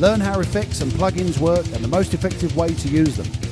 [0.00, 3.49] Learn how effects and plugins work and the most effective way to use them.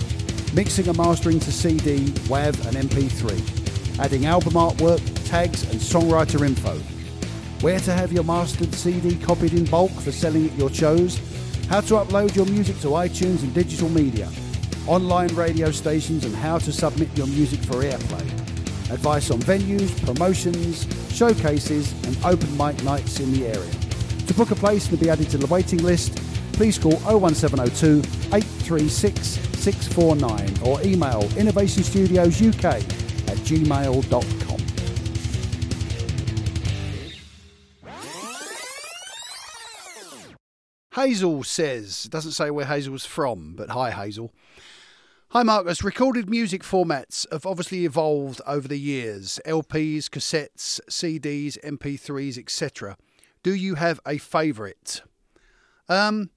[0.55, 3.99] Mixing and mastering to CD, WAV and MP3.
[3.99, 6.79] Adding album artwork, tags and songwriter info.
[7.61, 11.21] Where to have your mastered CD copied in bulk for selling at your shows.
[11.69, 14.29] How to upload your music to iTunes and digital media
[14.89, 18.23] online radio stations, and how to submit your music for airplay.
[18.91, 23.71] Advice on venues, promotions, showcases, and open mic nights in the area.
[24.27, 26.17] To book a place and be added to the waiting list,
[26.55, 28.03] please call 01702
[28.69, 34.59] 836 649 or email innovationstudiosuk at gmail.com.
[40.95, 44.35] Hazel says, doesn't say where Hazel's from, but hi Hazel.
[45.31, 45.83] Hi, Marcus.
[45.85, 52.97] Recorded music formats have obviously evolved over the years LPs, cassettes, CDs, MP3s, etc.
[53.43, 55.03] Do you have a favourite?
[55.89, 56.31] Um,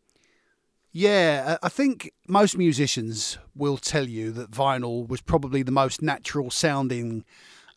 [0.92, 6.50] yeah, I think most musicians will tell you that vinyl was probably the most natural
[6.50, 7.26] sounding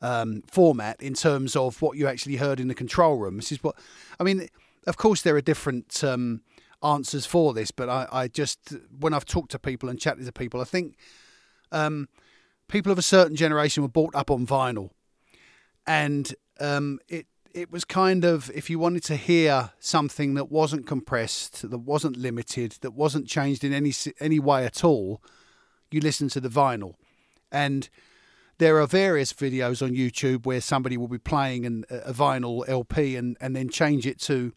[0.03, 3.37] um, format in terms of what you actually heard in the control room.
[3.37, 3.77] This is what
[4.19, 4.49] I mean.
[4.87, 6.03] Of course, there are different.
[6.05, 6.43] Um,
[6.85, 10.33] answers for this, but I, I just when I've talked to people and chatted to
[10.33, 10.97] people, I think
[11.73, 12.09] um,
[12.69, 14.91] people of a certain generation were brought up on vinyl,
[15.87, 20.87] and um, it it was kind of if you wanted to hear something that wasn't
[20.87, 25.23] compressed, that wasn't limited, that wasn't changed in any any way at all,
[25.91, 26.95] you listen to the vinyl,
[27.53, 27.89] and
[28.59, 33.17] there are various videos on YouTube where somebody will be playing an, a vinyl LP
[33.17, 34.53] and, and then change it to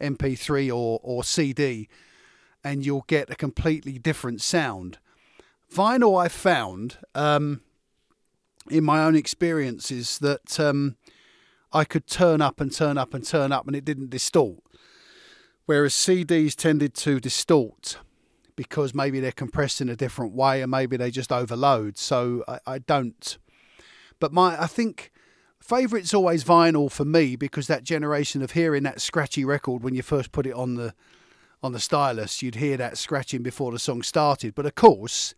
[0.00, 1.88] MP3 or, or CD,
[2.64, 4.98] and you'll get a completely different sound.
[5.72, 7.60] Vinyl, I found um,
[8.70, 10.96] in my own experiences that um,
[11.72, 14.60] I could turn up and turn up and turn up, and it didn't distort.
[15.66, 17.98] Whereas CDs tended to distort
[18.54, 21.98] because maybe they're compressed in a different way, and maybe they just overload.
[21.98, 23.38] So I, I don't.
[24.18, 25.12] But my, I think
[25.60, 30.02] Favourite's always vinyl for me because that generation of hearing that scratchy record when you
[30.02, 30.94] first put it on the
[31.62, 34.54] on the stylus, you'd hear that scratching before the song started.
[34.54, 35.34] But of course,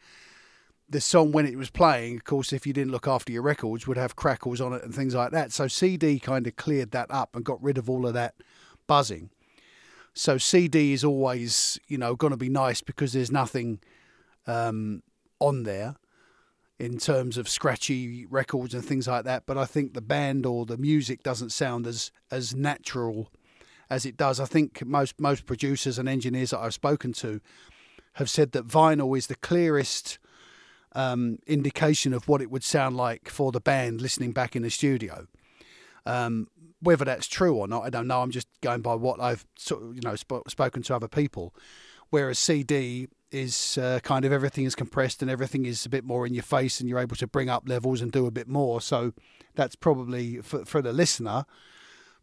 [0.90, 3.86] the song when it was playing, of course, if you didn't look after your records,
[3.86, 5.52] would have crackles on it and things like that.
[5.52, 8.34] So CD kind of cleared that up and got rid of all of that
[8.86, 9.30] buzzing.
[10.14, 13.80] So CD is always, you know, going to be nice because there's nothing
[14.46, 15.02] um,
[15.38, 15.96] on there
[16.78, 19.44] in terms of scratchy records and things like that.
[19.46, 23.30] But I think the band or the music doesn't sound as as natural
[23.90, 24.40] as it does.
[24.40, 27.40] I think most most producers and engineers that I've spoken to
[28.14, 30.18] have said that vinyl is the clearest
[30.92, 34.70] um, indication of what it would sound like for the band listening back in the
[34.70, 35.26] studio.
[36.06, 36.48] Um,
[36.80, 38.22] whether that's true or not, I don't know.
[38.22, 41.54] I'm just going by what I've sort of, you know sp- spoken to other people.
[42.10, 46.26] Whereas CD is uh, kind of everything is compressed and everything is a bit more
[46.26, 48.80] in your face and you're able to bring up levels and do a bit more.
[48.80, 49.12] So
[49.54, 51.44] that's probably for, for the listener,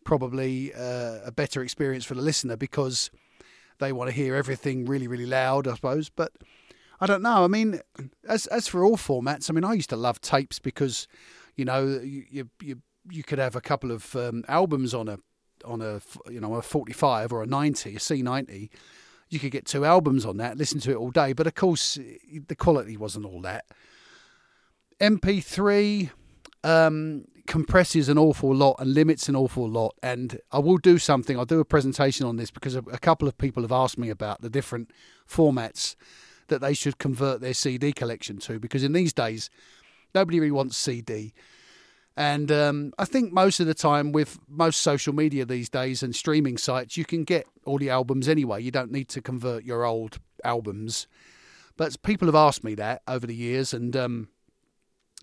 [0.04, 3.12] probably uh, a better experience for the listener because
[3.80, 6.10] they want to hear everything really, really loud, I suppose.
[6.10, 6.32] But
[7.00, 7.44] I don't know.
[7.44, 7.82] I mean,
[8.28, 11.08] as as for all formats, I mean, I used to love tapes because,
[11.56, 15.20] you know, you you you could have a couple of um, albums on a
[15.64, 18.70] on a you know a 45 or a 90, a C90
[19.30, 21.34] you could get two albums on that, listen to it all day.
[21.34, 21.98] But of course,
[22.48, 23.66] the quality wasn't all that.
[25.00, 26.12] MP3
[26.64, 29.96] um, compresses an awful lot and limits an awful lot.
[30.02, 31.38] And I will do something.
[31.38, 34.10] I'll do a presentation on this because a, a couple of people have asked me
[34.10, 34.92] about the different
[35.30, 35.96] formats
[36.48, 38.60] that they should convert their CD collection to.
[38.60, 39.50] Because in these days,
[40.14, 41.34] nobody really wants CD.
[42.18, 46.16] And um, I think most of the time, with most social media these days and
[46.16, 48.64] streaming sites, you can get all the albums anyway.
[48.64, 51.08] You don't need to convert your old albums.
[51.78, 54.30] But people have asked me that over the years, and um,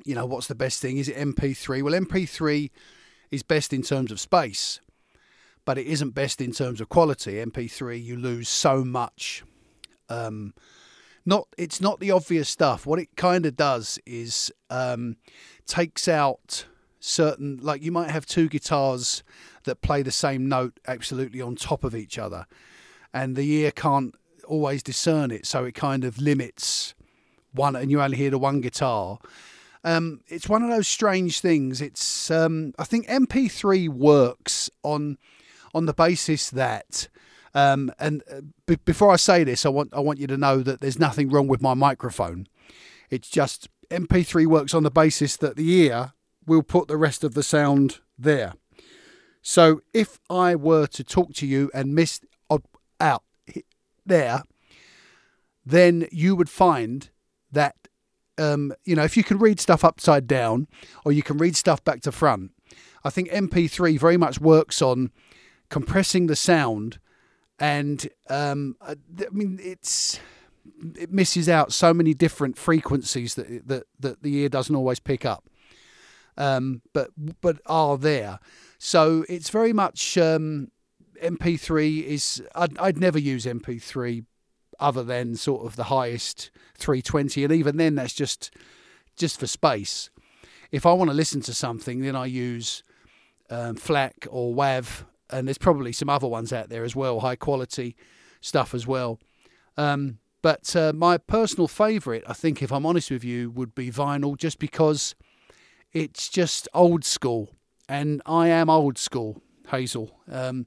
[0.04, 0.98] you know, what's the best thing?
[0.98, 1.82] Is it MP3?
[1.82, 2.70] Well, MP3
[3.30, 4.80] is best in terms of space,
[5.64, 7.34] but it isn't best in terms of quality.
[7.34, 9.44] MP3, you lose so much.
[10.10, 10.52] Um,
[11.24, 12.86] not it's not the obvious stuff.
[12.86, 15.16] What it kind of does is um,
[15.66, 16.66] takes out
[17.02, 19.24] certain like you might have two guitars
[19.64, 22.46] that play the same note absolutely on top of each other
[23.12, 24.14] and the ear can't
[24.46, 26.94] always discern it so it kind of limits
[27.52, 29.18] one and you only hear the one guitar
[29.82, 35.18] um, it's one of those strange things it's um, i think mp3 works on
[35.74, 37.08] on the basis that
[37.54, 40.62] um, and uh, b- before i say this i want i want you to know
[40.62, 42.46] that there's nothing wrong with my microphone
[43.10, 46.12] it's just mp3 works on the basis that the ear
[46.46, 48.54] we'll put the rest of the sound there.
[49.40, 52.20] So if I were to talk to you and miss
[53.00, 53.24] out
[54.06, 54.42] there,
[55.66, 57.10] then you would find
[57.50, 57.76] that
[58.38, 60.68] um, you know if you can read stuff upside down
[61.04, 62.52] or you can read stuff back to front.
[63.04, 65.10] I think MP3 very much works on
[65.68, 67.00] compressing the sound,
[67.62, 68.96] and um, I
[69.30, 70.20] mean it's
[70.98, 75.24] it misses out so many different frequencies that that that the ear doesn't always pick
[75.24, 75.44] up
[76.36, 78.38] um, but but are there.
[78.78, 80.70] So it's very much um,
[81.22, 82.42] MP3 is.
[82.54, 84.24] I'd, I'd never use MP3
[84.80, 88.54] other than sort of the highest 320, and even then that's just
[89.16, 90.10] just for space.
[90.70, 92.82] If I want to listen to something, then I use
[93.50, 97.36] um, FLAC or WAV, and there's probably some other ones out there as well, high
[97.36, 97.96] quality
[98.40, 99.18] stuff as well.
[99.76, 103.90] Um, but uh, my personal favourite, I think, if I'm honest with you, would be
[103.90, 105.14] vinyl, just because
[105.92, 107.54] it's just old school,
[107.88, 109.40] and I am old school,
[109.70, 110.20] Hazel.
[110.30, 110.66] Um,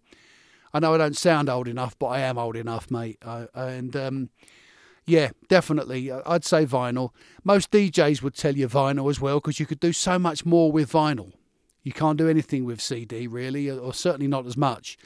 [0.73, 3.17] I know I don't sound old enough, but I am old enough, mate.
[3.25, 4.29] I, and um,
[5.05, 7.11] yeah, definitely, I'd say vinyl.
[7.43, 10.71] Most DJs would tell you vinyl as well because you could do so much more
[10.71, 11.33] with vinyl.
[11.85, 14.97] You can't do anything with CD really, or certainly not as much.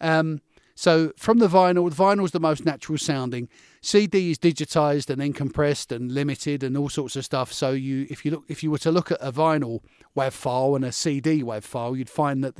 [0.00, 0.40] Um,
[0.76, 3.48] so from the vinyl, the vinyl is the most natural sounding.
[3.80, 7.52] CD is digitized and then compressed and limited and all sorts of stuff.
[7.52, 9.80] So you, if you look, if you were to look at a vinyl
[10.16, 12.56] WAV file and a CD WAV file, you'd find that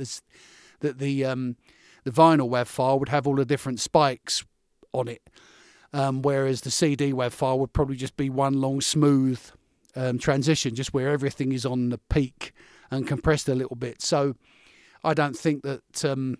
[0.79, 1.55] that the um,
[2.03, 4.43] the vinyl WAV file would have all the different spikes
[4.91, 5.21] on it,
[5.93, 9.39] um, whereas the CD WAV file would probably just be one long smooth
[9.95, 12.51] um, transition, just where everything is on the peak
[12.91, 14.01] and compressed a little bit.
[14.01, 14.35] So
[15.03, 16.37] I don't think that um,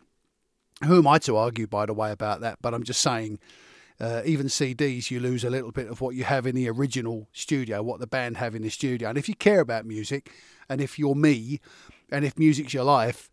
[0.86, 2.60] who am I to argue, by the way, about that?
[2.62, 3.40] But I'm just saying,
[4.00, 7.28] uh, even CDs, you lose a little bit of what you have in the original
[7.34, 9.10] studio, what the band have in the studio.
[9.10, 10.32] And if you care about music,
[10.70, 11.60] and if you're me,
[12.12, 13.30] and if music's your life,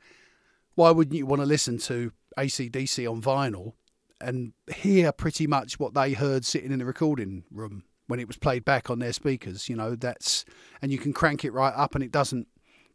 [0.74, 3.74] why wouldn't you want to listen to ACDC on vinyl
[4.20, 8.36] and hear pretty much what they heard sitting in the recording room when it was
[8.36, 9.68] played back on their speakers?
[9.68, 10.44] You know, that's,
[10.80, 12.48] and you can crank it right up and it doesn't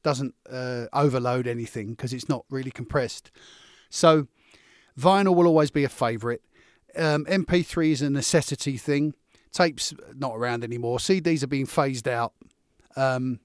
[0.03, 3.31] doesn't uh, overload anything because it's not really compressed.
[3.89, 4.27] So
[4.99, 6.41] vinyl will always be a favourite.
[6.95, 9.13] Um, MP3 is a necessity thing.
[9.51, 10.99] Tapes not around anymore.
[10.99, 12.33] CDs are being phased out.
[12.95, 13.39] Um,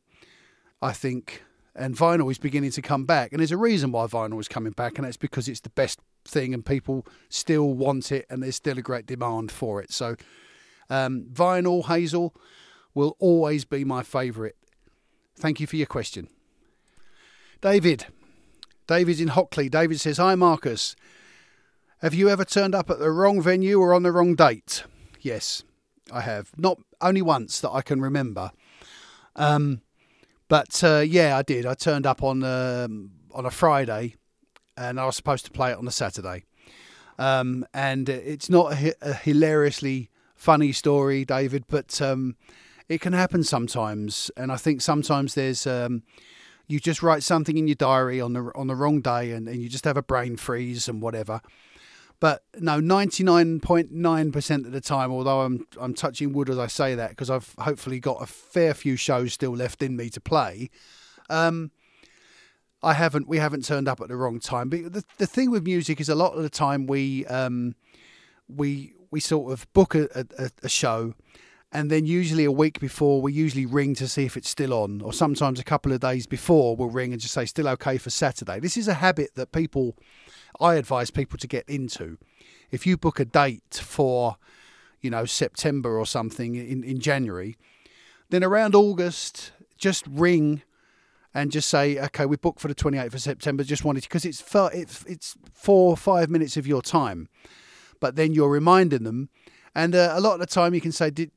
[0.83, 1.43] I think,
[1.75, 3.33] and vinyl is beginning to come back.
[3.33, 5.99] And there's a reason why vinyl is coming back, and that's because it's the best
[6.27, 9.93] thing, and people still want it, and there's still a great demand for it.
[9.93, 10.17] So,
[10.91, 12.35] um, vinyl Hazel
[12.95, 14.55] will always be my favourite.
[15.37, 16.29] Thank you for your question,
[17.61, 18.07] David.
[18.87, 19.69] David's in Hockley.
[19.69, 20.95] David says, "Hi, Marcus.
[22.03, 24.85] Have you ever turned up at the wrong venue or on the wrong date?"
[25.21, 25.63] Yes,
[26.13, 26.51] I have.
[26.59, 28.51] Not only once that I can remember.
[29.37, 29.81] Um,
[30.49, 31.67] but uh, yeah, I did.
[31.67, 34.17] I turned up on um, on a Friday,
[34.77, 36.45] and I was supposed to play it on a Saturday.
[37.19, 42.37] Um, and it's not a, a, hilariously funny story, David, but um,
[42.89, 44.33] it can happen sometimes.
[44.37, 46.03] And I think sometimes there's um,
[46.67, 49.63] you just write something in your diary on the on the wrong day, and, and
[49.63, 51.41] you just have a brain freeze and whatever.
[52.21, 56.49] But no, ninety nine point nine percent of the time, although I'm I'm touching wood
[56.49, 59.97] as I say that because I've hopefully got a fair few shows still left in
[59.97, 60.71] me to play.
[61.29, 61.71] Um,
[62.83, 64.69] I haven't we haven't turned up at the wrong time.
[64.69, 67.75] But the the thing with music is a lot of the time we um,
[68.49, 70.09] we we sort of book a,
[70.39, 71.15] a, a show
[71.75, 75.03] and then usually a week before we usually ring to see if it's still on
[75.03, 78.11] or sometimes a couple of days before we'll ring and just say still okay for
[78.11, 79.97] saturday this is a habit that people
[80.61, 82.19] I advise people to get into.
[82.71, 84.37] If you book a date for,
[85.01, 87.57] you know, September or something in, in January,
[88.31, 90.63] then around August, just ring
[91.35, 93.65] and just say, okay, we booked for the 28th of September.
[93.65, 97.29] Just wanted to because it's it's it's four or five minutes of your time,
[98.01, 99.29] but then you're reminding them
[99.75, 101.33] and uh, a lot of the time, you can say, did,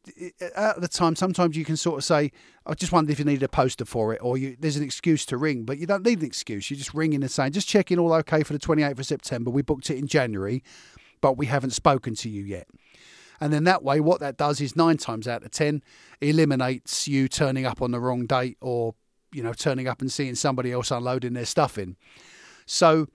[0.56, 2.32] at the time, sometimes you can sort of say,
[2.68, 5.26] I just wondered if you needed a poster for it, or you, there's an excuse
[5.28, 6.70] to ring, but you don't need an excuse.
[6.70, 9.50] You're just ring in and saying, just checking all okay for the 28th of September.
[9.50, 10.64] We booked it in January,
[11.20, 12.68] but we haven't spoken to you yet.
[13.42, 15.82] And then that way, what that does is nine times out of 10
[16.22, 18.94] eliminates you turning up on the wrong date or,
[19.32, 21.96] you know, turning up and seeing somebody else unloading their stuff in.
[22.66, 23.08] So,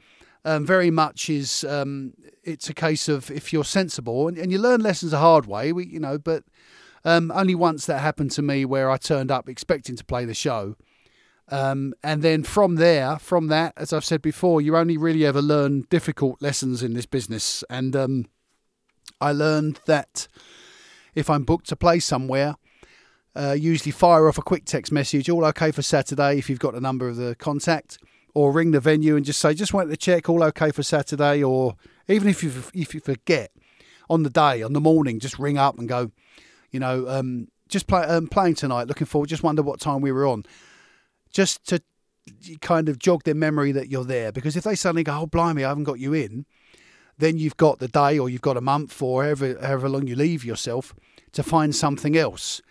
[0.45, 4.59] um, very much is um, it's a case of if you're sensible and, and you
[4.59, 6.45] learn lessons the hard way, we, you know, but
[7.05, 10.35] um, only once that happened to me where I turned up expecting to play the
[10.35, 10.77] show.
[11.49, 15.43] Um, and then from there, from that, as I've said before, you only really ever
[15.43, 17.63] learn difficult lessons in this business.
[17.69, 18.27] And um,
[19.21, 20.29] I learned that
[21.15, 22.57] if I'm booked to play somewhere,
[23.35, 26.75] uh, usually fire off a quick text message, all okay for Saturday if you've got
[26.75, 27.99] the number of the contact
[28.35, 31.43] or ring the venue and just say, just wanted to check, all okay for Saturday,
[31.43, 31.77] or
[32.09, 33.51] even if you if you forget
[34.09, 36.11] on the day, on the morning, just ring up and go,
[36.71, 38.89] you know, um, just play, um, playing tonight.
[38.89, 39.29] Looking forward.
[39.29, 40.45] Just wonder what time we were on,
[41.31, 41.83] just to
[42.61, 44.33] kind of jog their memory that you're there.
[44.33, 46.47] Because if they suddenly go, oh blimey, I haven't got you in,
[47.19, 50.17] then you've got the day or you've got a month or however however long you
[50.17, 50.95] leave yourself
[51.33, 52.63] to find something else.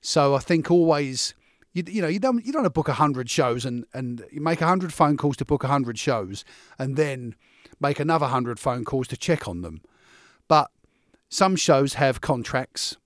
[0.00, 1.34] So I think always
[1.76, 4.60] you, you know you don't you don't to book hundred shows and and you make
[4.60, 6.42] hundred phone calls to book hundred shows
[6.78, 7.34] and then
[7.78, 9.82] make another hundred phone calls to check on them.
[10.48, 10.70] But
[11.28, 12.96] some shows have contracts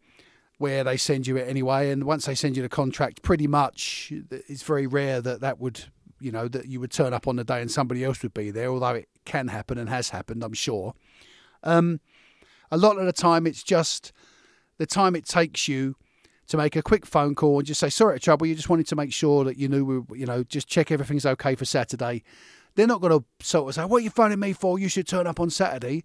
[0.59, 4.13] where they send you it anyway, and once they send you the contract, pretty much
[4.31, 5.87] it's very rare that that would
[6.21, 8.53] you know that you would turn up on the day and somebody else would be
[8.53, 8.69] there.
[8.69, 10.95] Although it can happen and has happened, I'm sure.
[11.65, 12.01] Um,
[12.71, 14.13] a lot of the time, it's just
[14.79, 15.97] the time it takes you
[16.51, 18.87] to make a quick phone call and just say, sorry to trouble you, just wanted
[18.89, 22.23] to make sure that you knew, we, you know, just check everything's okay for Saturday.
[22.75, 24.79] They're not going to sort of say, what are you phoning me for?
[24.79, 26.05] You should turn up on Saturday.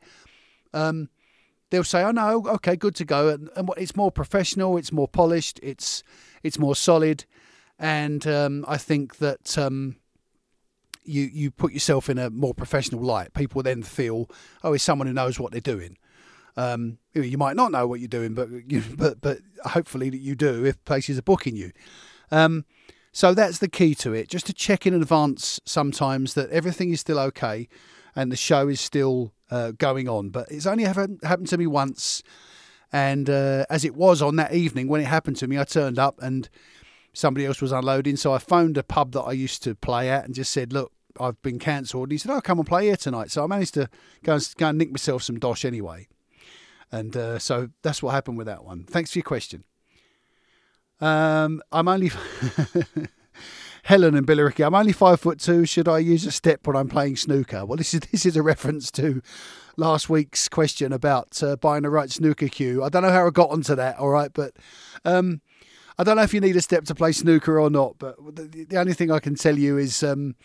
[0.74, 1.10] Um,
[1.70, 5.08] they'll say, "Oh no, okay, good to go," and, and, it's more professional, it's more
[5.08, 6.04] polished, it's
[6.44, 7.26] it's more solid,
[7.80, 9.96] and um, I think that um,
[11.04, 13.34] you you put yourself in a more professional light.
[13.34, 14.30] People then feel,
[14.64, 15.98] "Oh, it's someone who knows what they're doing."
[16.58, 20.36] Um, you might not know what you're doing, but you, but but hopefully that you
[20.36, 21.72] do if places are booking you.
[22.32, 22.66] Um,
[23.12, 24.30] so that's the key to it.
[24.30, 27.70] Just to check in advance sometimes that everything is still okay
[28.16, 30.30] and the show is still uh, going on.
[30.30, 32.24] But it's only happened, happened to me once.
[32.92, 35.98] And uh, as it was on that evening when it happened to me, I turned
[35.98, 36.50] up and
[37.14, 38.18] somebody else was unloading.
[38.18, 40.92] So I phoned a pub that I used to play at and just said, Look,
[41.20, 42.04] I've been cancelled.
[42.04, 43.90] And he said, "I'll oh, come and play here tonight." So I managed to
[44.24, 46.08] go and, go and nick myself some dosh anyway.
[46.96, 48.86] And uh, so that's what happened with that one.
[48.86, 49.66] Thanks for your question.
[51.02, 52.10] Um, I'm only
[53.84, 54.66] Helen and Billericay.
[54.66, 55.66] I'm only five foot two.
[55.66, 57.66] Should I use a step when I'm playing snooker?
[57.66, 59.22] Well, this is this is a reference to
[59.76, 62.82] last week's question about uh, buying the right snooker cue.
[62.82, 63.98] I don't know how I got onto that.
[63.98, 64.56] All right, but
[65.04, 65.42] um,
[65.98, 68.66] I don't know if you need a step to play snooker or not, but the,
[68.70, 70.36] the only thing I can tell you is um,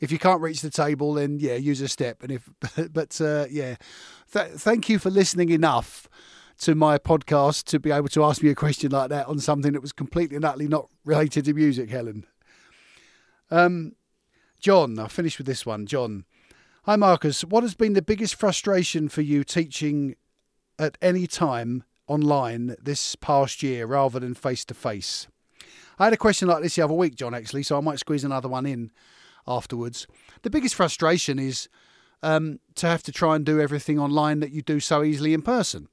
[0.00, 2.22] if you can't reach the table, then yeah, use a step.
[2.22, 2.48] And if,
[2.92, 3.76] but uh, yeah,
[4.32, 6.08] Th- thank you for listening enough
[6.58, 9.72] to my podcast to be able to ask me a question like that on something
[9.72, 12.24] that was completely and utterly not related to music, Helen.
[13.50, 13.96] Um,
[14.60, 15.86] John, I'll finish with this one.
[15.86, 16.26] John,
[16.84, 17.42] hi Marcus.
[17.42, 20.14] What has been the biggest frustration for you teaching
[20.78, 25.28] at any time online this past year rather than face to face?
[25.98, 28.24] I had a question like this the other week, John, actually, so I might squeeze
[28.24, 28.90] another one in
[29.46, 30.06] afterwards.
[30.42, 31.68] The biggest frustration is
[32.22, 35.42] um, to have to try and do everything online that you do so easily in
[35.42, 35.88] person.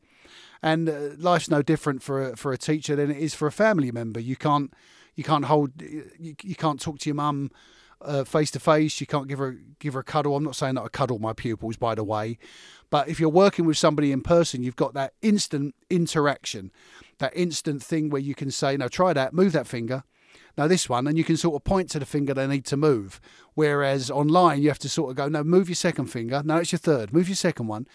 [0.64, 3.52] And uh, life's no different for a, for a teacher than it is for a
[3.52, 4.20] family member.
[4.20, 4.74] You can't
[5.16, 7.52] you can't hold you, you can't talk to your mum
[8.26, 9.00] face to face.
[9.02, 10.36] You can't give her give her a cuddle.
[10.36, 12.38] I'm not saying that I cuddle my pupils, by the way,
[12.90, 16.72] but if you're working with somebody in person, you've got that instant interaction,
[17.20, 19.34] that instant thing where you can say, "No, try that.
[19.34, 20.04] Move that finger."
[20.58, 22.78] Now this one, and you can sort of point to the finger they need to
[22.78, 23.22] move.
[23.54, 26.72] Whereas online, you have to sort of go, "No, move your second finger." No, it's
[26.72, 27.14] your third.
[27.14, 27.88] Move your second one.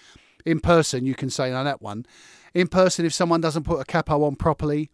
[0.44, 2.06] In person, you can say, "No, that one."
[2.54, 4.90] In person, if someone doesn't put a capo on properly,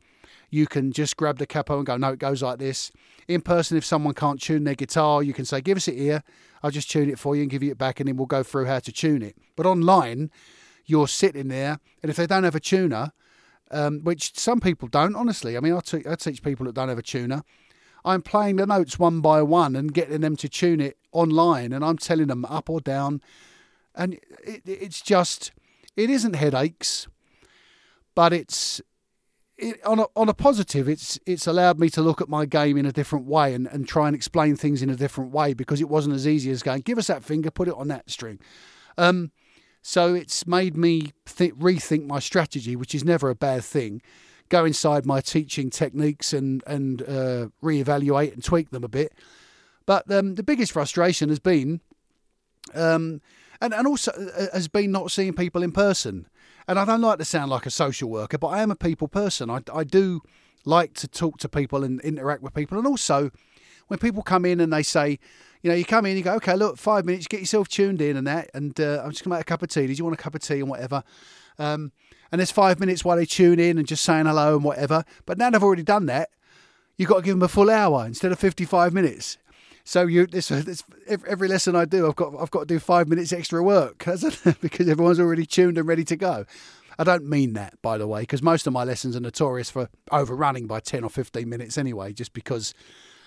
[0.51, 2.91] you can just grab the capo and go, no, it goes like this.
[3.27, 6.23] In person, if someone can't tune their guitar, you can say, give us it here.
[6.63, 8.43] I'll just tune it for you and give you it back, and then we'll go
[8.43, 9.37] through how to tune it.
[9.57, 10.31] But online,
[10.87, 13.13] you're sitting there, and if they don't have a tuner,
[13.71, 16.89] um, which some people don't, honestly, I mean, I, te- I teach people that don't
[16.89, 17.43] have a tuner.
[18.05, 21.85] I'm playing the notes one by one and getting them to tune it online, and
[21.85, 23.21] I'm telling them up or down.
[23.95, 25.53] And it, it's just,
[25.97, 27.07] it isn't headaches,
[28.15, 28.81] but it's
[29.59, 32.77] it, on a on a positive, it's it's allowed me to look at my game
[32.77, 35.81] in a different way and, and try and explain things in a different way because
[35.81, 38.39] it wasn't as easy as going, give us that finger, put it on that string.
[38.97, 39.33] Um,
[39.83, 44.01] so it's made me th- rethink my strategy, which is never a bad thing.
[44.49, 49.13] Go inside my teaching techniques and and uh, reevaluate and tweak them a bit.
[49.87, 51.81] But um, the biggest frustration has been,
[52.75, 53.21] um,
[53.61, 56.29] and and also uh, has been not seeing people in person.
[56.69, 59.09] And I don't like to sound like a social worker, but I am a people
[59.09, 59.49] person.
[59.49, 60.21] I, I do
[60.67, 62.77] like to talk to people and interact with people.
[62.77, 63.31] And also,
[63.89, 65.19] when people come in and they say,
[65.63, 68.19] you know, you come in, you go, okay, look, five minutes, get yourself tuned in
[68.19, 69.87] and that, and uh, I'm just going to make a cup of tea.
[69.87, 71.03] Did you want a cup of tea and whatever?
[71.59, 71.91] Um,
[72.31, 75.05] and there's five minutes while they tune in and just saying hello and whatever.
[75.25, 76.29] But now they've already done that,
[76.99, 79.39] you've got to give them a full hour instead of 55 minutes.
[79.89, 83.09] So you this, this every lesson I do, I've got I've got to do five
[83.09, 83.97] minutes extra work
[84.61, 86.45] because everyone's already tuned and ready to go.
[86.99, 89.89] I don't mean that, by the way, because most of my lessons are notorious for
[90.13, 92.75] overrunning by 10 or 15 minutes anyway, just because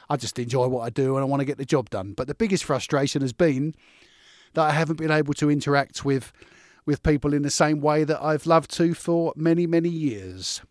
[0.08, 2.14] I just enjoy what I do and I want to get the job done.
[2.14, 3.74] But the biggest frustration has been
[4.54, 6.32] that I haven't been able to interact with
[6.86, 10.62] with people in the same way that I've loved to for many, many years.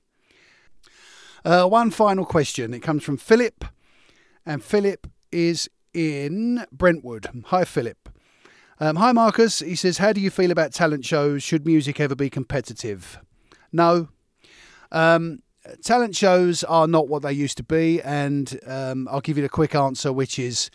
[1.44, 2.74] Uh, one final question.
[2.74, 3.64] It comes from Philip,
[4.46, 7.28] and Philip is in Brentwood.
[7.46, 8.08] Hi, Philip.
[8.78, 9.60] Um, hi, Marcus.
[9.60, 11.42] He says, How do you feel about talent shows?
[11.42, 13.18] Should music ever be competitive?
[13.72, 14.08] No.
[14.90, 15.42] Um,
[15.82, 19.48] talent shows are not what they used to be, and um, I'll give you the
[19.48, 20.70] quick answer, which is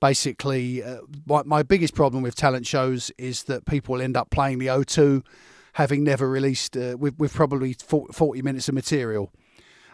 [0.00, 4.58] basically uh, my, my, biggest problem with talent shows is that people end up playing
[4.58, 5.24] the O2
[5.72, 9.32] having never released uh, with, with probably 40 minutes of material,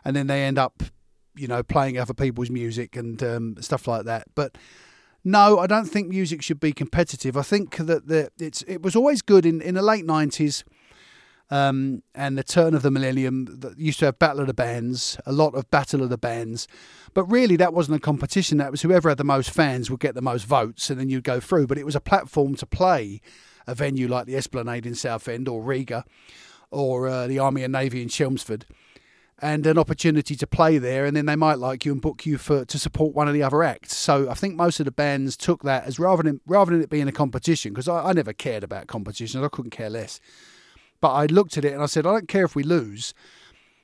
[0.05, 0.83] and then they end up
[1.35, 4.27] you know, playing other people's music and um, stuff like that.
[4.35, 4.57] But
[5.25, 7.37] no, I don't think music should be competitive.
[7.37, 10.65] I think that the, it's it was always good in, in the late nineties
[11.51, 13.47] um, and the turn of the millennium.
[13.61, 16.67] That used to have Battle of the Bands, a lot of Battle of the Bands,
[17.15, 18.59] but really that wasn't a competition.
[18.59, 21.25] That was whoever had the most fans would get the most votes, and then you'd
[21.25, 21.67] go through.
[21.67, 23.21] But it was a platform to play
[23.67, 26.05] a venue like the Esplanade in Southend or Riga
[26.73, 28.67] or uh, the Army and Navy in Chelmsford
[29.43, 32.39] and an opportunity to play there, and then they might like you and book you
[32.39, 33.97] for to support one of the other acts.
[33.97, 36.89] So I think most of the bands took that as rather than rather than it
[36.89, 40.21] being a competition, because I, I never cared about competitions, I couldn't care less.
[41.01, 43.13] But I looked at it and I said, I don't care if we lose,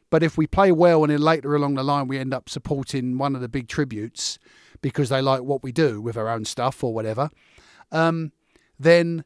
[0.08, 3.18] but if we play well and then later along the line we end up supporting
[3.18, 4.38] one of the big tributes
[4.80, 7.30] because they like what we do with our own stuff or whatever,
[7.90, 8.30] um,
[8.78, 9.24] then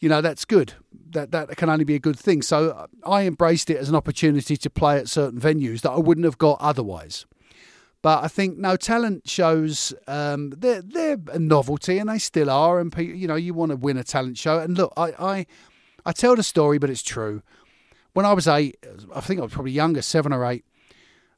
[0.00, 0.74] you know that's good.
[1.10, 2.42] That that can only be a good thing.
[2.42, 5.98] So uh, I embraced it as an opportunity to play at certain venues that I
[5.98, 7.26] wouldn't have got otherwise.
[8.02, 12.80] But I think no talent shows um, they're they're a novelty and they still are.
[12.80, 14.58] And you know you want to win a talent show.
[14.58, 15.46] And look, I, I
[16.06, 17.42] I tell the story, but it's true.
[18.14, 18.76] When I was eight,
[19.14, 20.64] I think I was probably younger, seven or eight.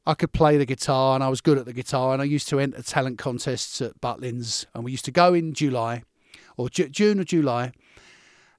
[0.05, 2.49] I could play the guitar and I was good at the guitar and I used
[2.49, 6.03] to enter talent contests at Butlins and we used to go in July
[6.57, 7.71] or June or July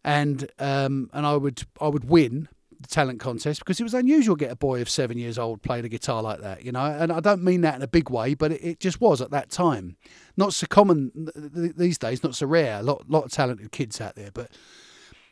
[0.05, 2.49] and um, and I would I would win
[2.81, 5.63] the talent contest because it was unusual to get a boy of seven years old
[5.63, 6.85] playing a guitar like that, you know.
[6.85, 9.31] And I don't mean that in a big way, but it, it just was at
[9.31, 9.97] that time.
[10.37, 12.81] Not so common these days, not so rare.
[12.81, 14.51] A lot, lot of talented kids out there, but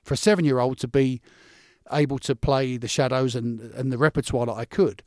[0.02, 1.20] for a seven year old to be
[1.92, 5.02] able to play the shadows and and the repertoire that I could,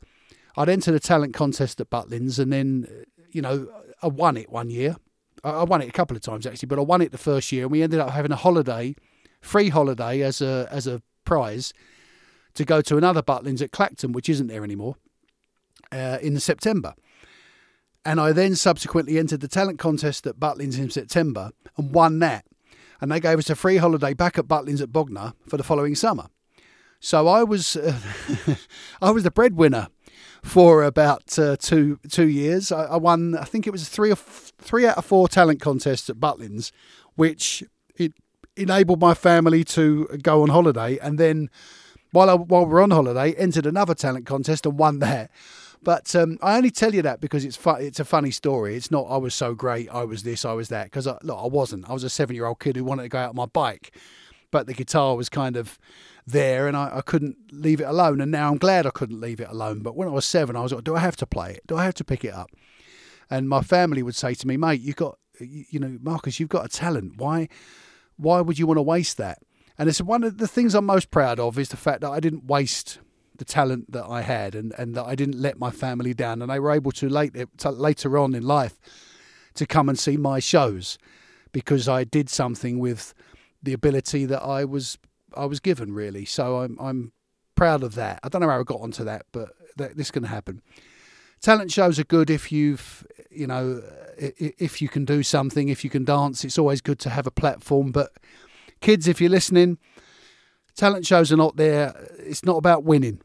[0.56, 3.68] I'd entered a talent contest at Butlins, and then you know
[4.02, 4.96] I won it one year.
[5.44, 7.64] I won it a couple of times actually, but I won it the first year,
[7.64, 8.94] and we ended up having a holiday,
[9.46, 11.72] free holiday as a as a prize
[12.54, 14.96] to go to another Butlins at Clacton, which isn't there anymore,
[15.92, 16.94] uh, in September.
[18.04, 22.46] And I then subsequently entered the talent contest at Butlins in September and won that.
[23.00, 25.94] And they gave us a free holiday back at Butlins at Bognor for the following
[25.94, 26.28] summer.
[26.98, 27.98] So I was, uh,
[29.02, 29.88] I was the breadwinner
[30.42, 32.72] for about uh, two two years.
[32.72, 35.60] I, I, won, I think it was three or f- three out of four talent
[35.60, 36.70] contests at Butlins,
[37.16, 37.62] which
[37.96, 38.12] it
[38.56, 40.98] enabled my family to go on holiday.
[40.98, 41.50] And then
[42.12, 45.30] while I, while we we're on holiday, entered another talent contest and won that.
[45.82, 48.74] But um, I only tell you that because it's fu- it's a funny story.
[48.74, 50.84] It's not I was so great, I was this, I was that.
[50.84, 51.88] Because look, I wasn't.
[51.88, 53.94] I was a seven year old kid who wanted to go out on my bike,
[54.50, 55.78] but the guitar was kind of
[56.26, 58.20] there, and I, I, couldn't leave it alone.
[58.20, 59.80] And now I'm glad I couldn't leave it alone.
[59.80, 61.66] But when I was seven, I was like, do I have to play it?
[61.68, 62.50] Do I have to pick it up?
[63.30, 66.64] And my family would say to me, mate, you've got, you know, Marcus, you've got
[66.64, 67.16] a talent.
[67.16, 67.48] Why,
[68.16, 69.38] why would you want to waste that?
[69.78, 72.20] And it's one of the things I'm most proud of is the fact that I
[72.20, 72.98] didn't waste
[73.36, 76.40] the talent that I had and, and that I didn't let my family down.
[76.40, 78.78] And they were able to, later, later on in life
[79.54, 80.98] to come and see my shows
[81.52, 83.14] because I did something with
[83.62, 84.98] the ability that I was
[85.34, 86.24] I was given really.
[86.24, 87.12] So I'm I'm
[87.54, 88.20] proud of that.
[88.22, 90.62] I don't know how I got onto that, but that, this can happen.
[91.40, 93.82] Talent shows are good if you've you know
[94.18, 96.44] if you can do something, if you can dance.
[96.44, 98.10] It's always good to have a platform, but
[98.80, 99.78] Kids, if you're listening,
[100.74, 101.94] talent shows are not there.
[102.18, 103.20] It's not about winning,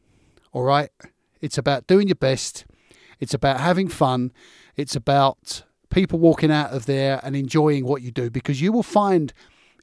[0.53, 0.89] all right?
[1.41, 2.65] It's about doing your best.
[3.19, 4.31] It's about having fun.
[4.75, 8.83] It's about people walking out of there and enjoying what you do because you will
[8.83, 9.33] find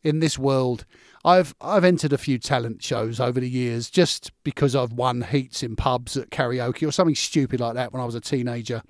[0.02, 0.84] in this world
[1.28, 5.62] I've I've entered a few talent shows over the years just because I've won heats
[5.62, 8.82] in pubs at karaoke or something stupid like that when I was a teenager.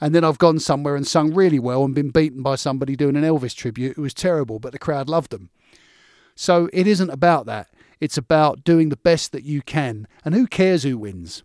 [0.00, 3.16] And then I've gone somewhere and sung really well and been beaten by somebody doing
[3.16, 5.50] an Elvis tribute who was terrible, but the crowd loved them.
[6.36, 7.66] So it isn't about that.
[7.98, 10.06] It's about doing the best that you can.
[10.24, 11.42] And who cares who wins?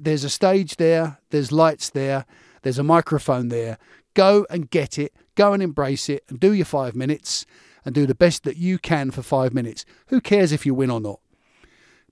[0.00, 2.24] There's a stage there, there's lights there,
[2.62, 3.76] there's a microphone there.
[4.14, 7.44] Go and get it, go and embrace it, and do your five minutes
[7.84, 9.84] and do the best that you can for five minutes.
[10.08, 11.20] Who cares if you win or not?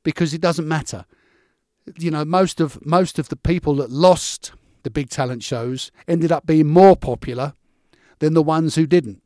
[0.02, 1.04] Because it doesn't matter.
[1.98, 4.52] You know, most of most of the people that lost
[4.82, 7.54] the big talent shows ended up being more popular
[8.18, 9.22] than the ones who didn't.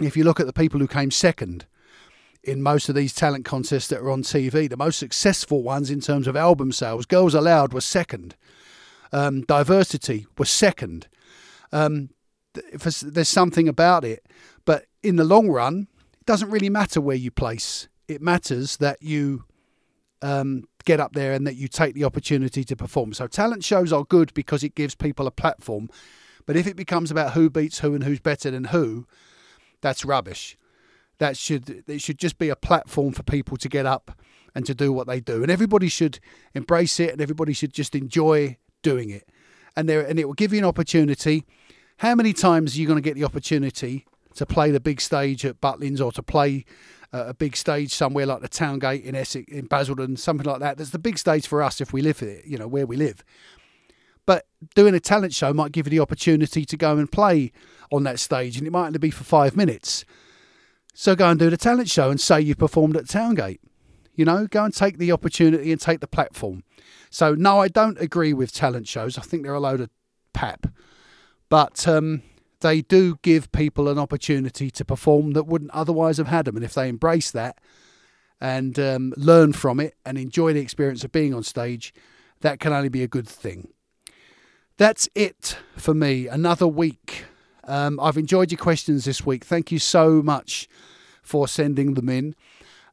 [0.00, 1.66] If you look at the people who came second,
[2.48, 4.68] in most of these talent contests that are on TV.
[4.68, 8.36] The most successful ones in terms of album sales, Girls Aloud was second.
[9.12, 11.08] Um, Diversity was second.
[11.72, 12.10] Um,
[12.54, 14.26] there's something about it,
[15.02, 15.88] in the long run,
[16.20, 17.88] it doesn't really matter where you place.
[18.06, 19.44] It matters that you
[20.22, 23.12] um, get up there and that you take the opportunity to perform.
[23.12, 25.90] So talent shows are good because it gives people a platform,
[26.46, 29.06] but if it becomes about who beats who and who's better than who,
[29.80, 30.56] that's rubbish
[31.18, 34.18] that should it should just be a platform for people to get up
[34.54, 36.18] and to do what they do and everybody should
[36.54, 39.28] embrace it and everybody should just enjoy doing it
[39.76, 41.44] and there and it will give you an opportunity
[41.98, 44.06] how many times are you going to get the opportunity
[44.38, 46.64] to play the big stage at Butlins or to play
[47.12, 50.78] uh, a big stage somewhere like the Towngate in Essex in Basildon something like that
[50.78, 53.24] that's the big stage for us if we live here you know where we live
[54.26, 57.52] but doing a talent show might give you the opportunity to go and play
[57.90, 60.04] on that stage and it might only be for 5 minutes
[61.00, 63.60] so go and do the talent show and say you performed at Towngate.
[64.16, 66.64] You know, go and take the opportunity and take the platform.
[67.08, 69.16] So no, I don't agree with talent shows.
[69.16, 69.90] I think they're a load of
[70.32, 70.66] pap.
[71.48, 72.24] But um,
[72.60, 76.56] they do give people an opportunity to perform that wouldn't otherwise have had them.
[76.56, 77.58] And if they embrace that
[78.40, 81.94] and um, learn from it and enjoy the experience of being on stage,
[82.40, 83.68] that can only be a good thing.
[84.76, 86.28] That's it for me.
[86.28, 87.24] Another week
[87.68, 89.44] um, I've enjoyed your questions this week.
[89.44, 90.68] Thank you so much
[91.22, 92.34] for sending them in.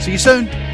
[0.00, 0.73] See you soon.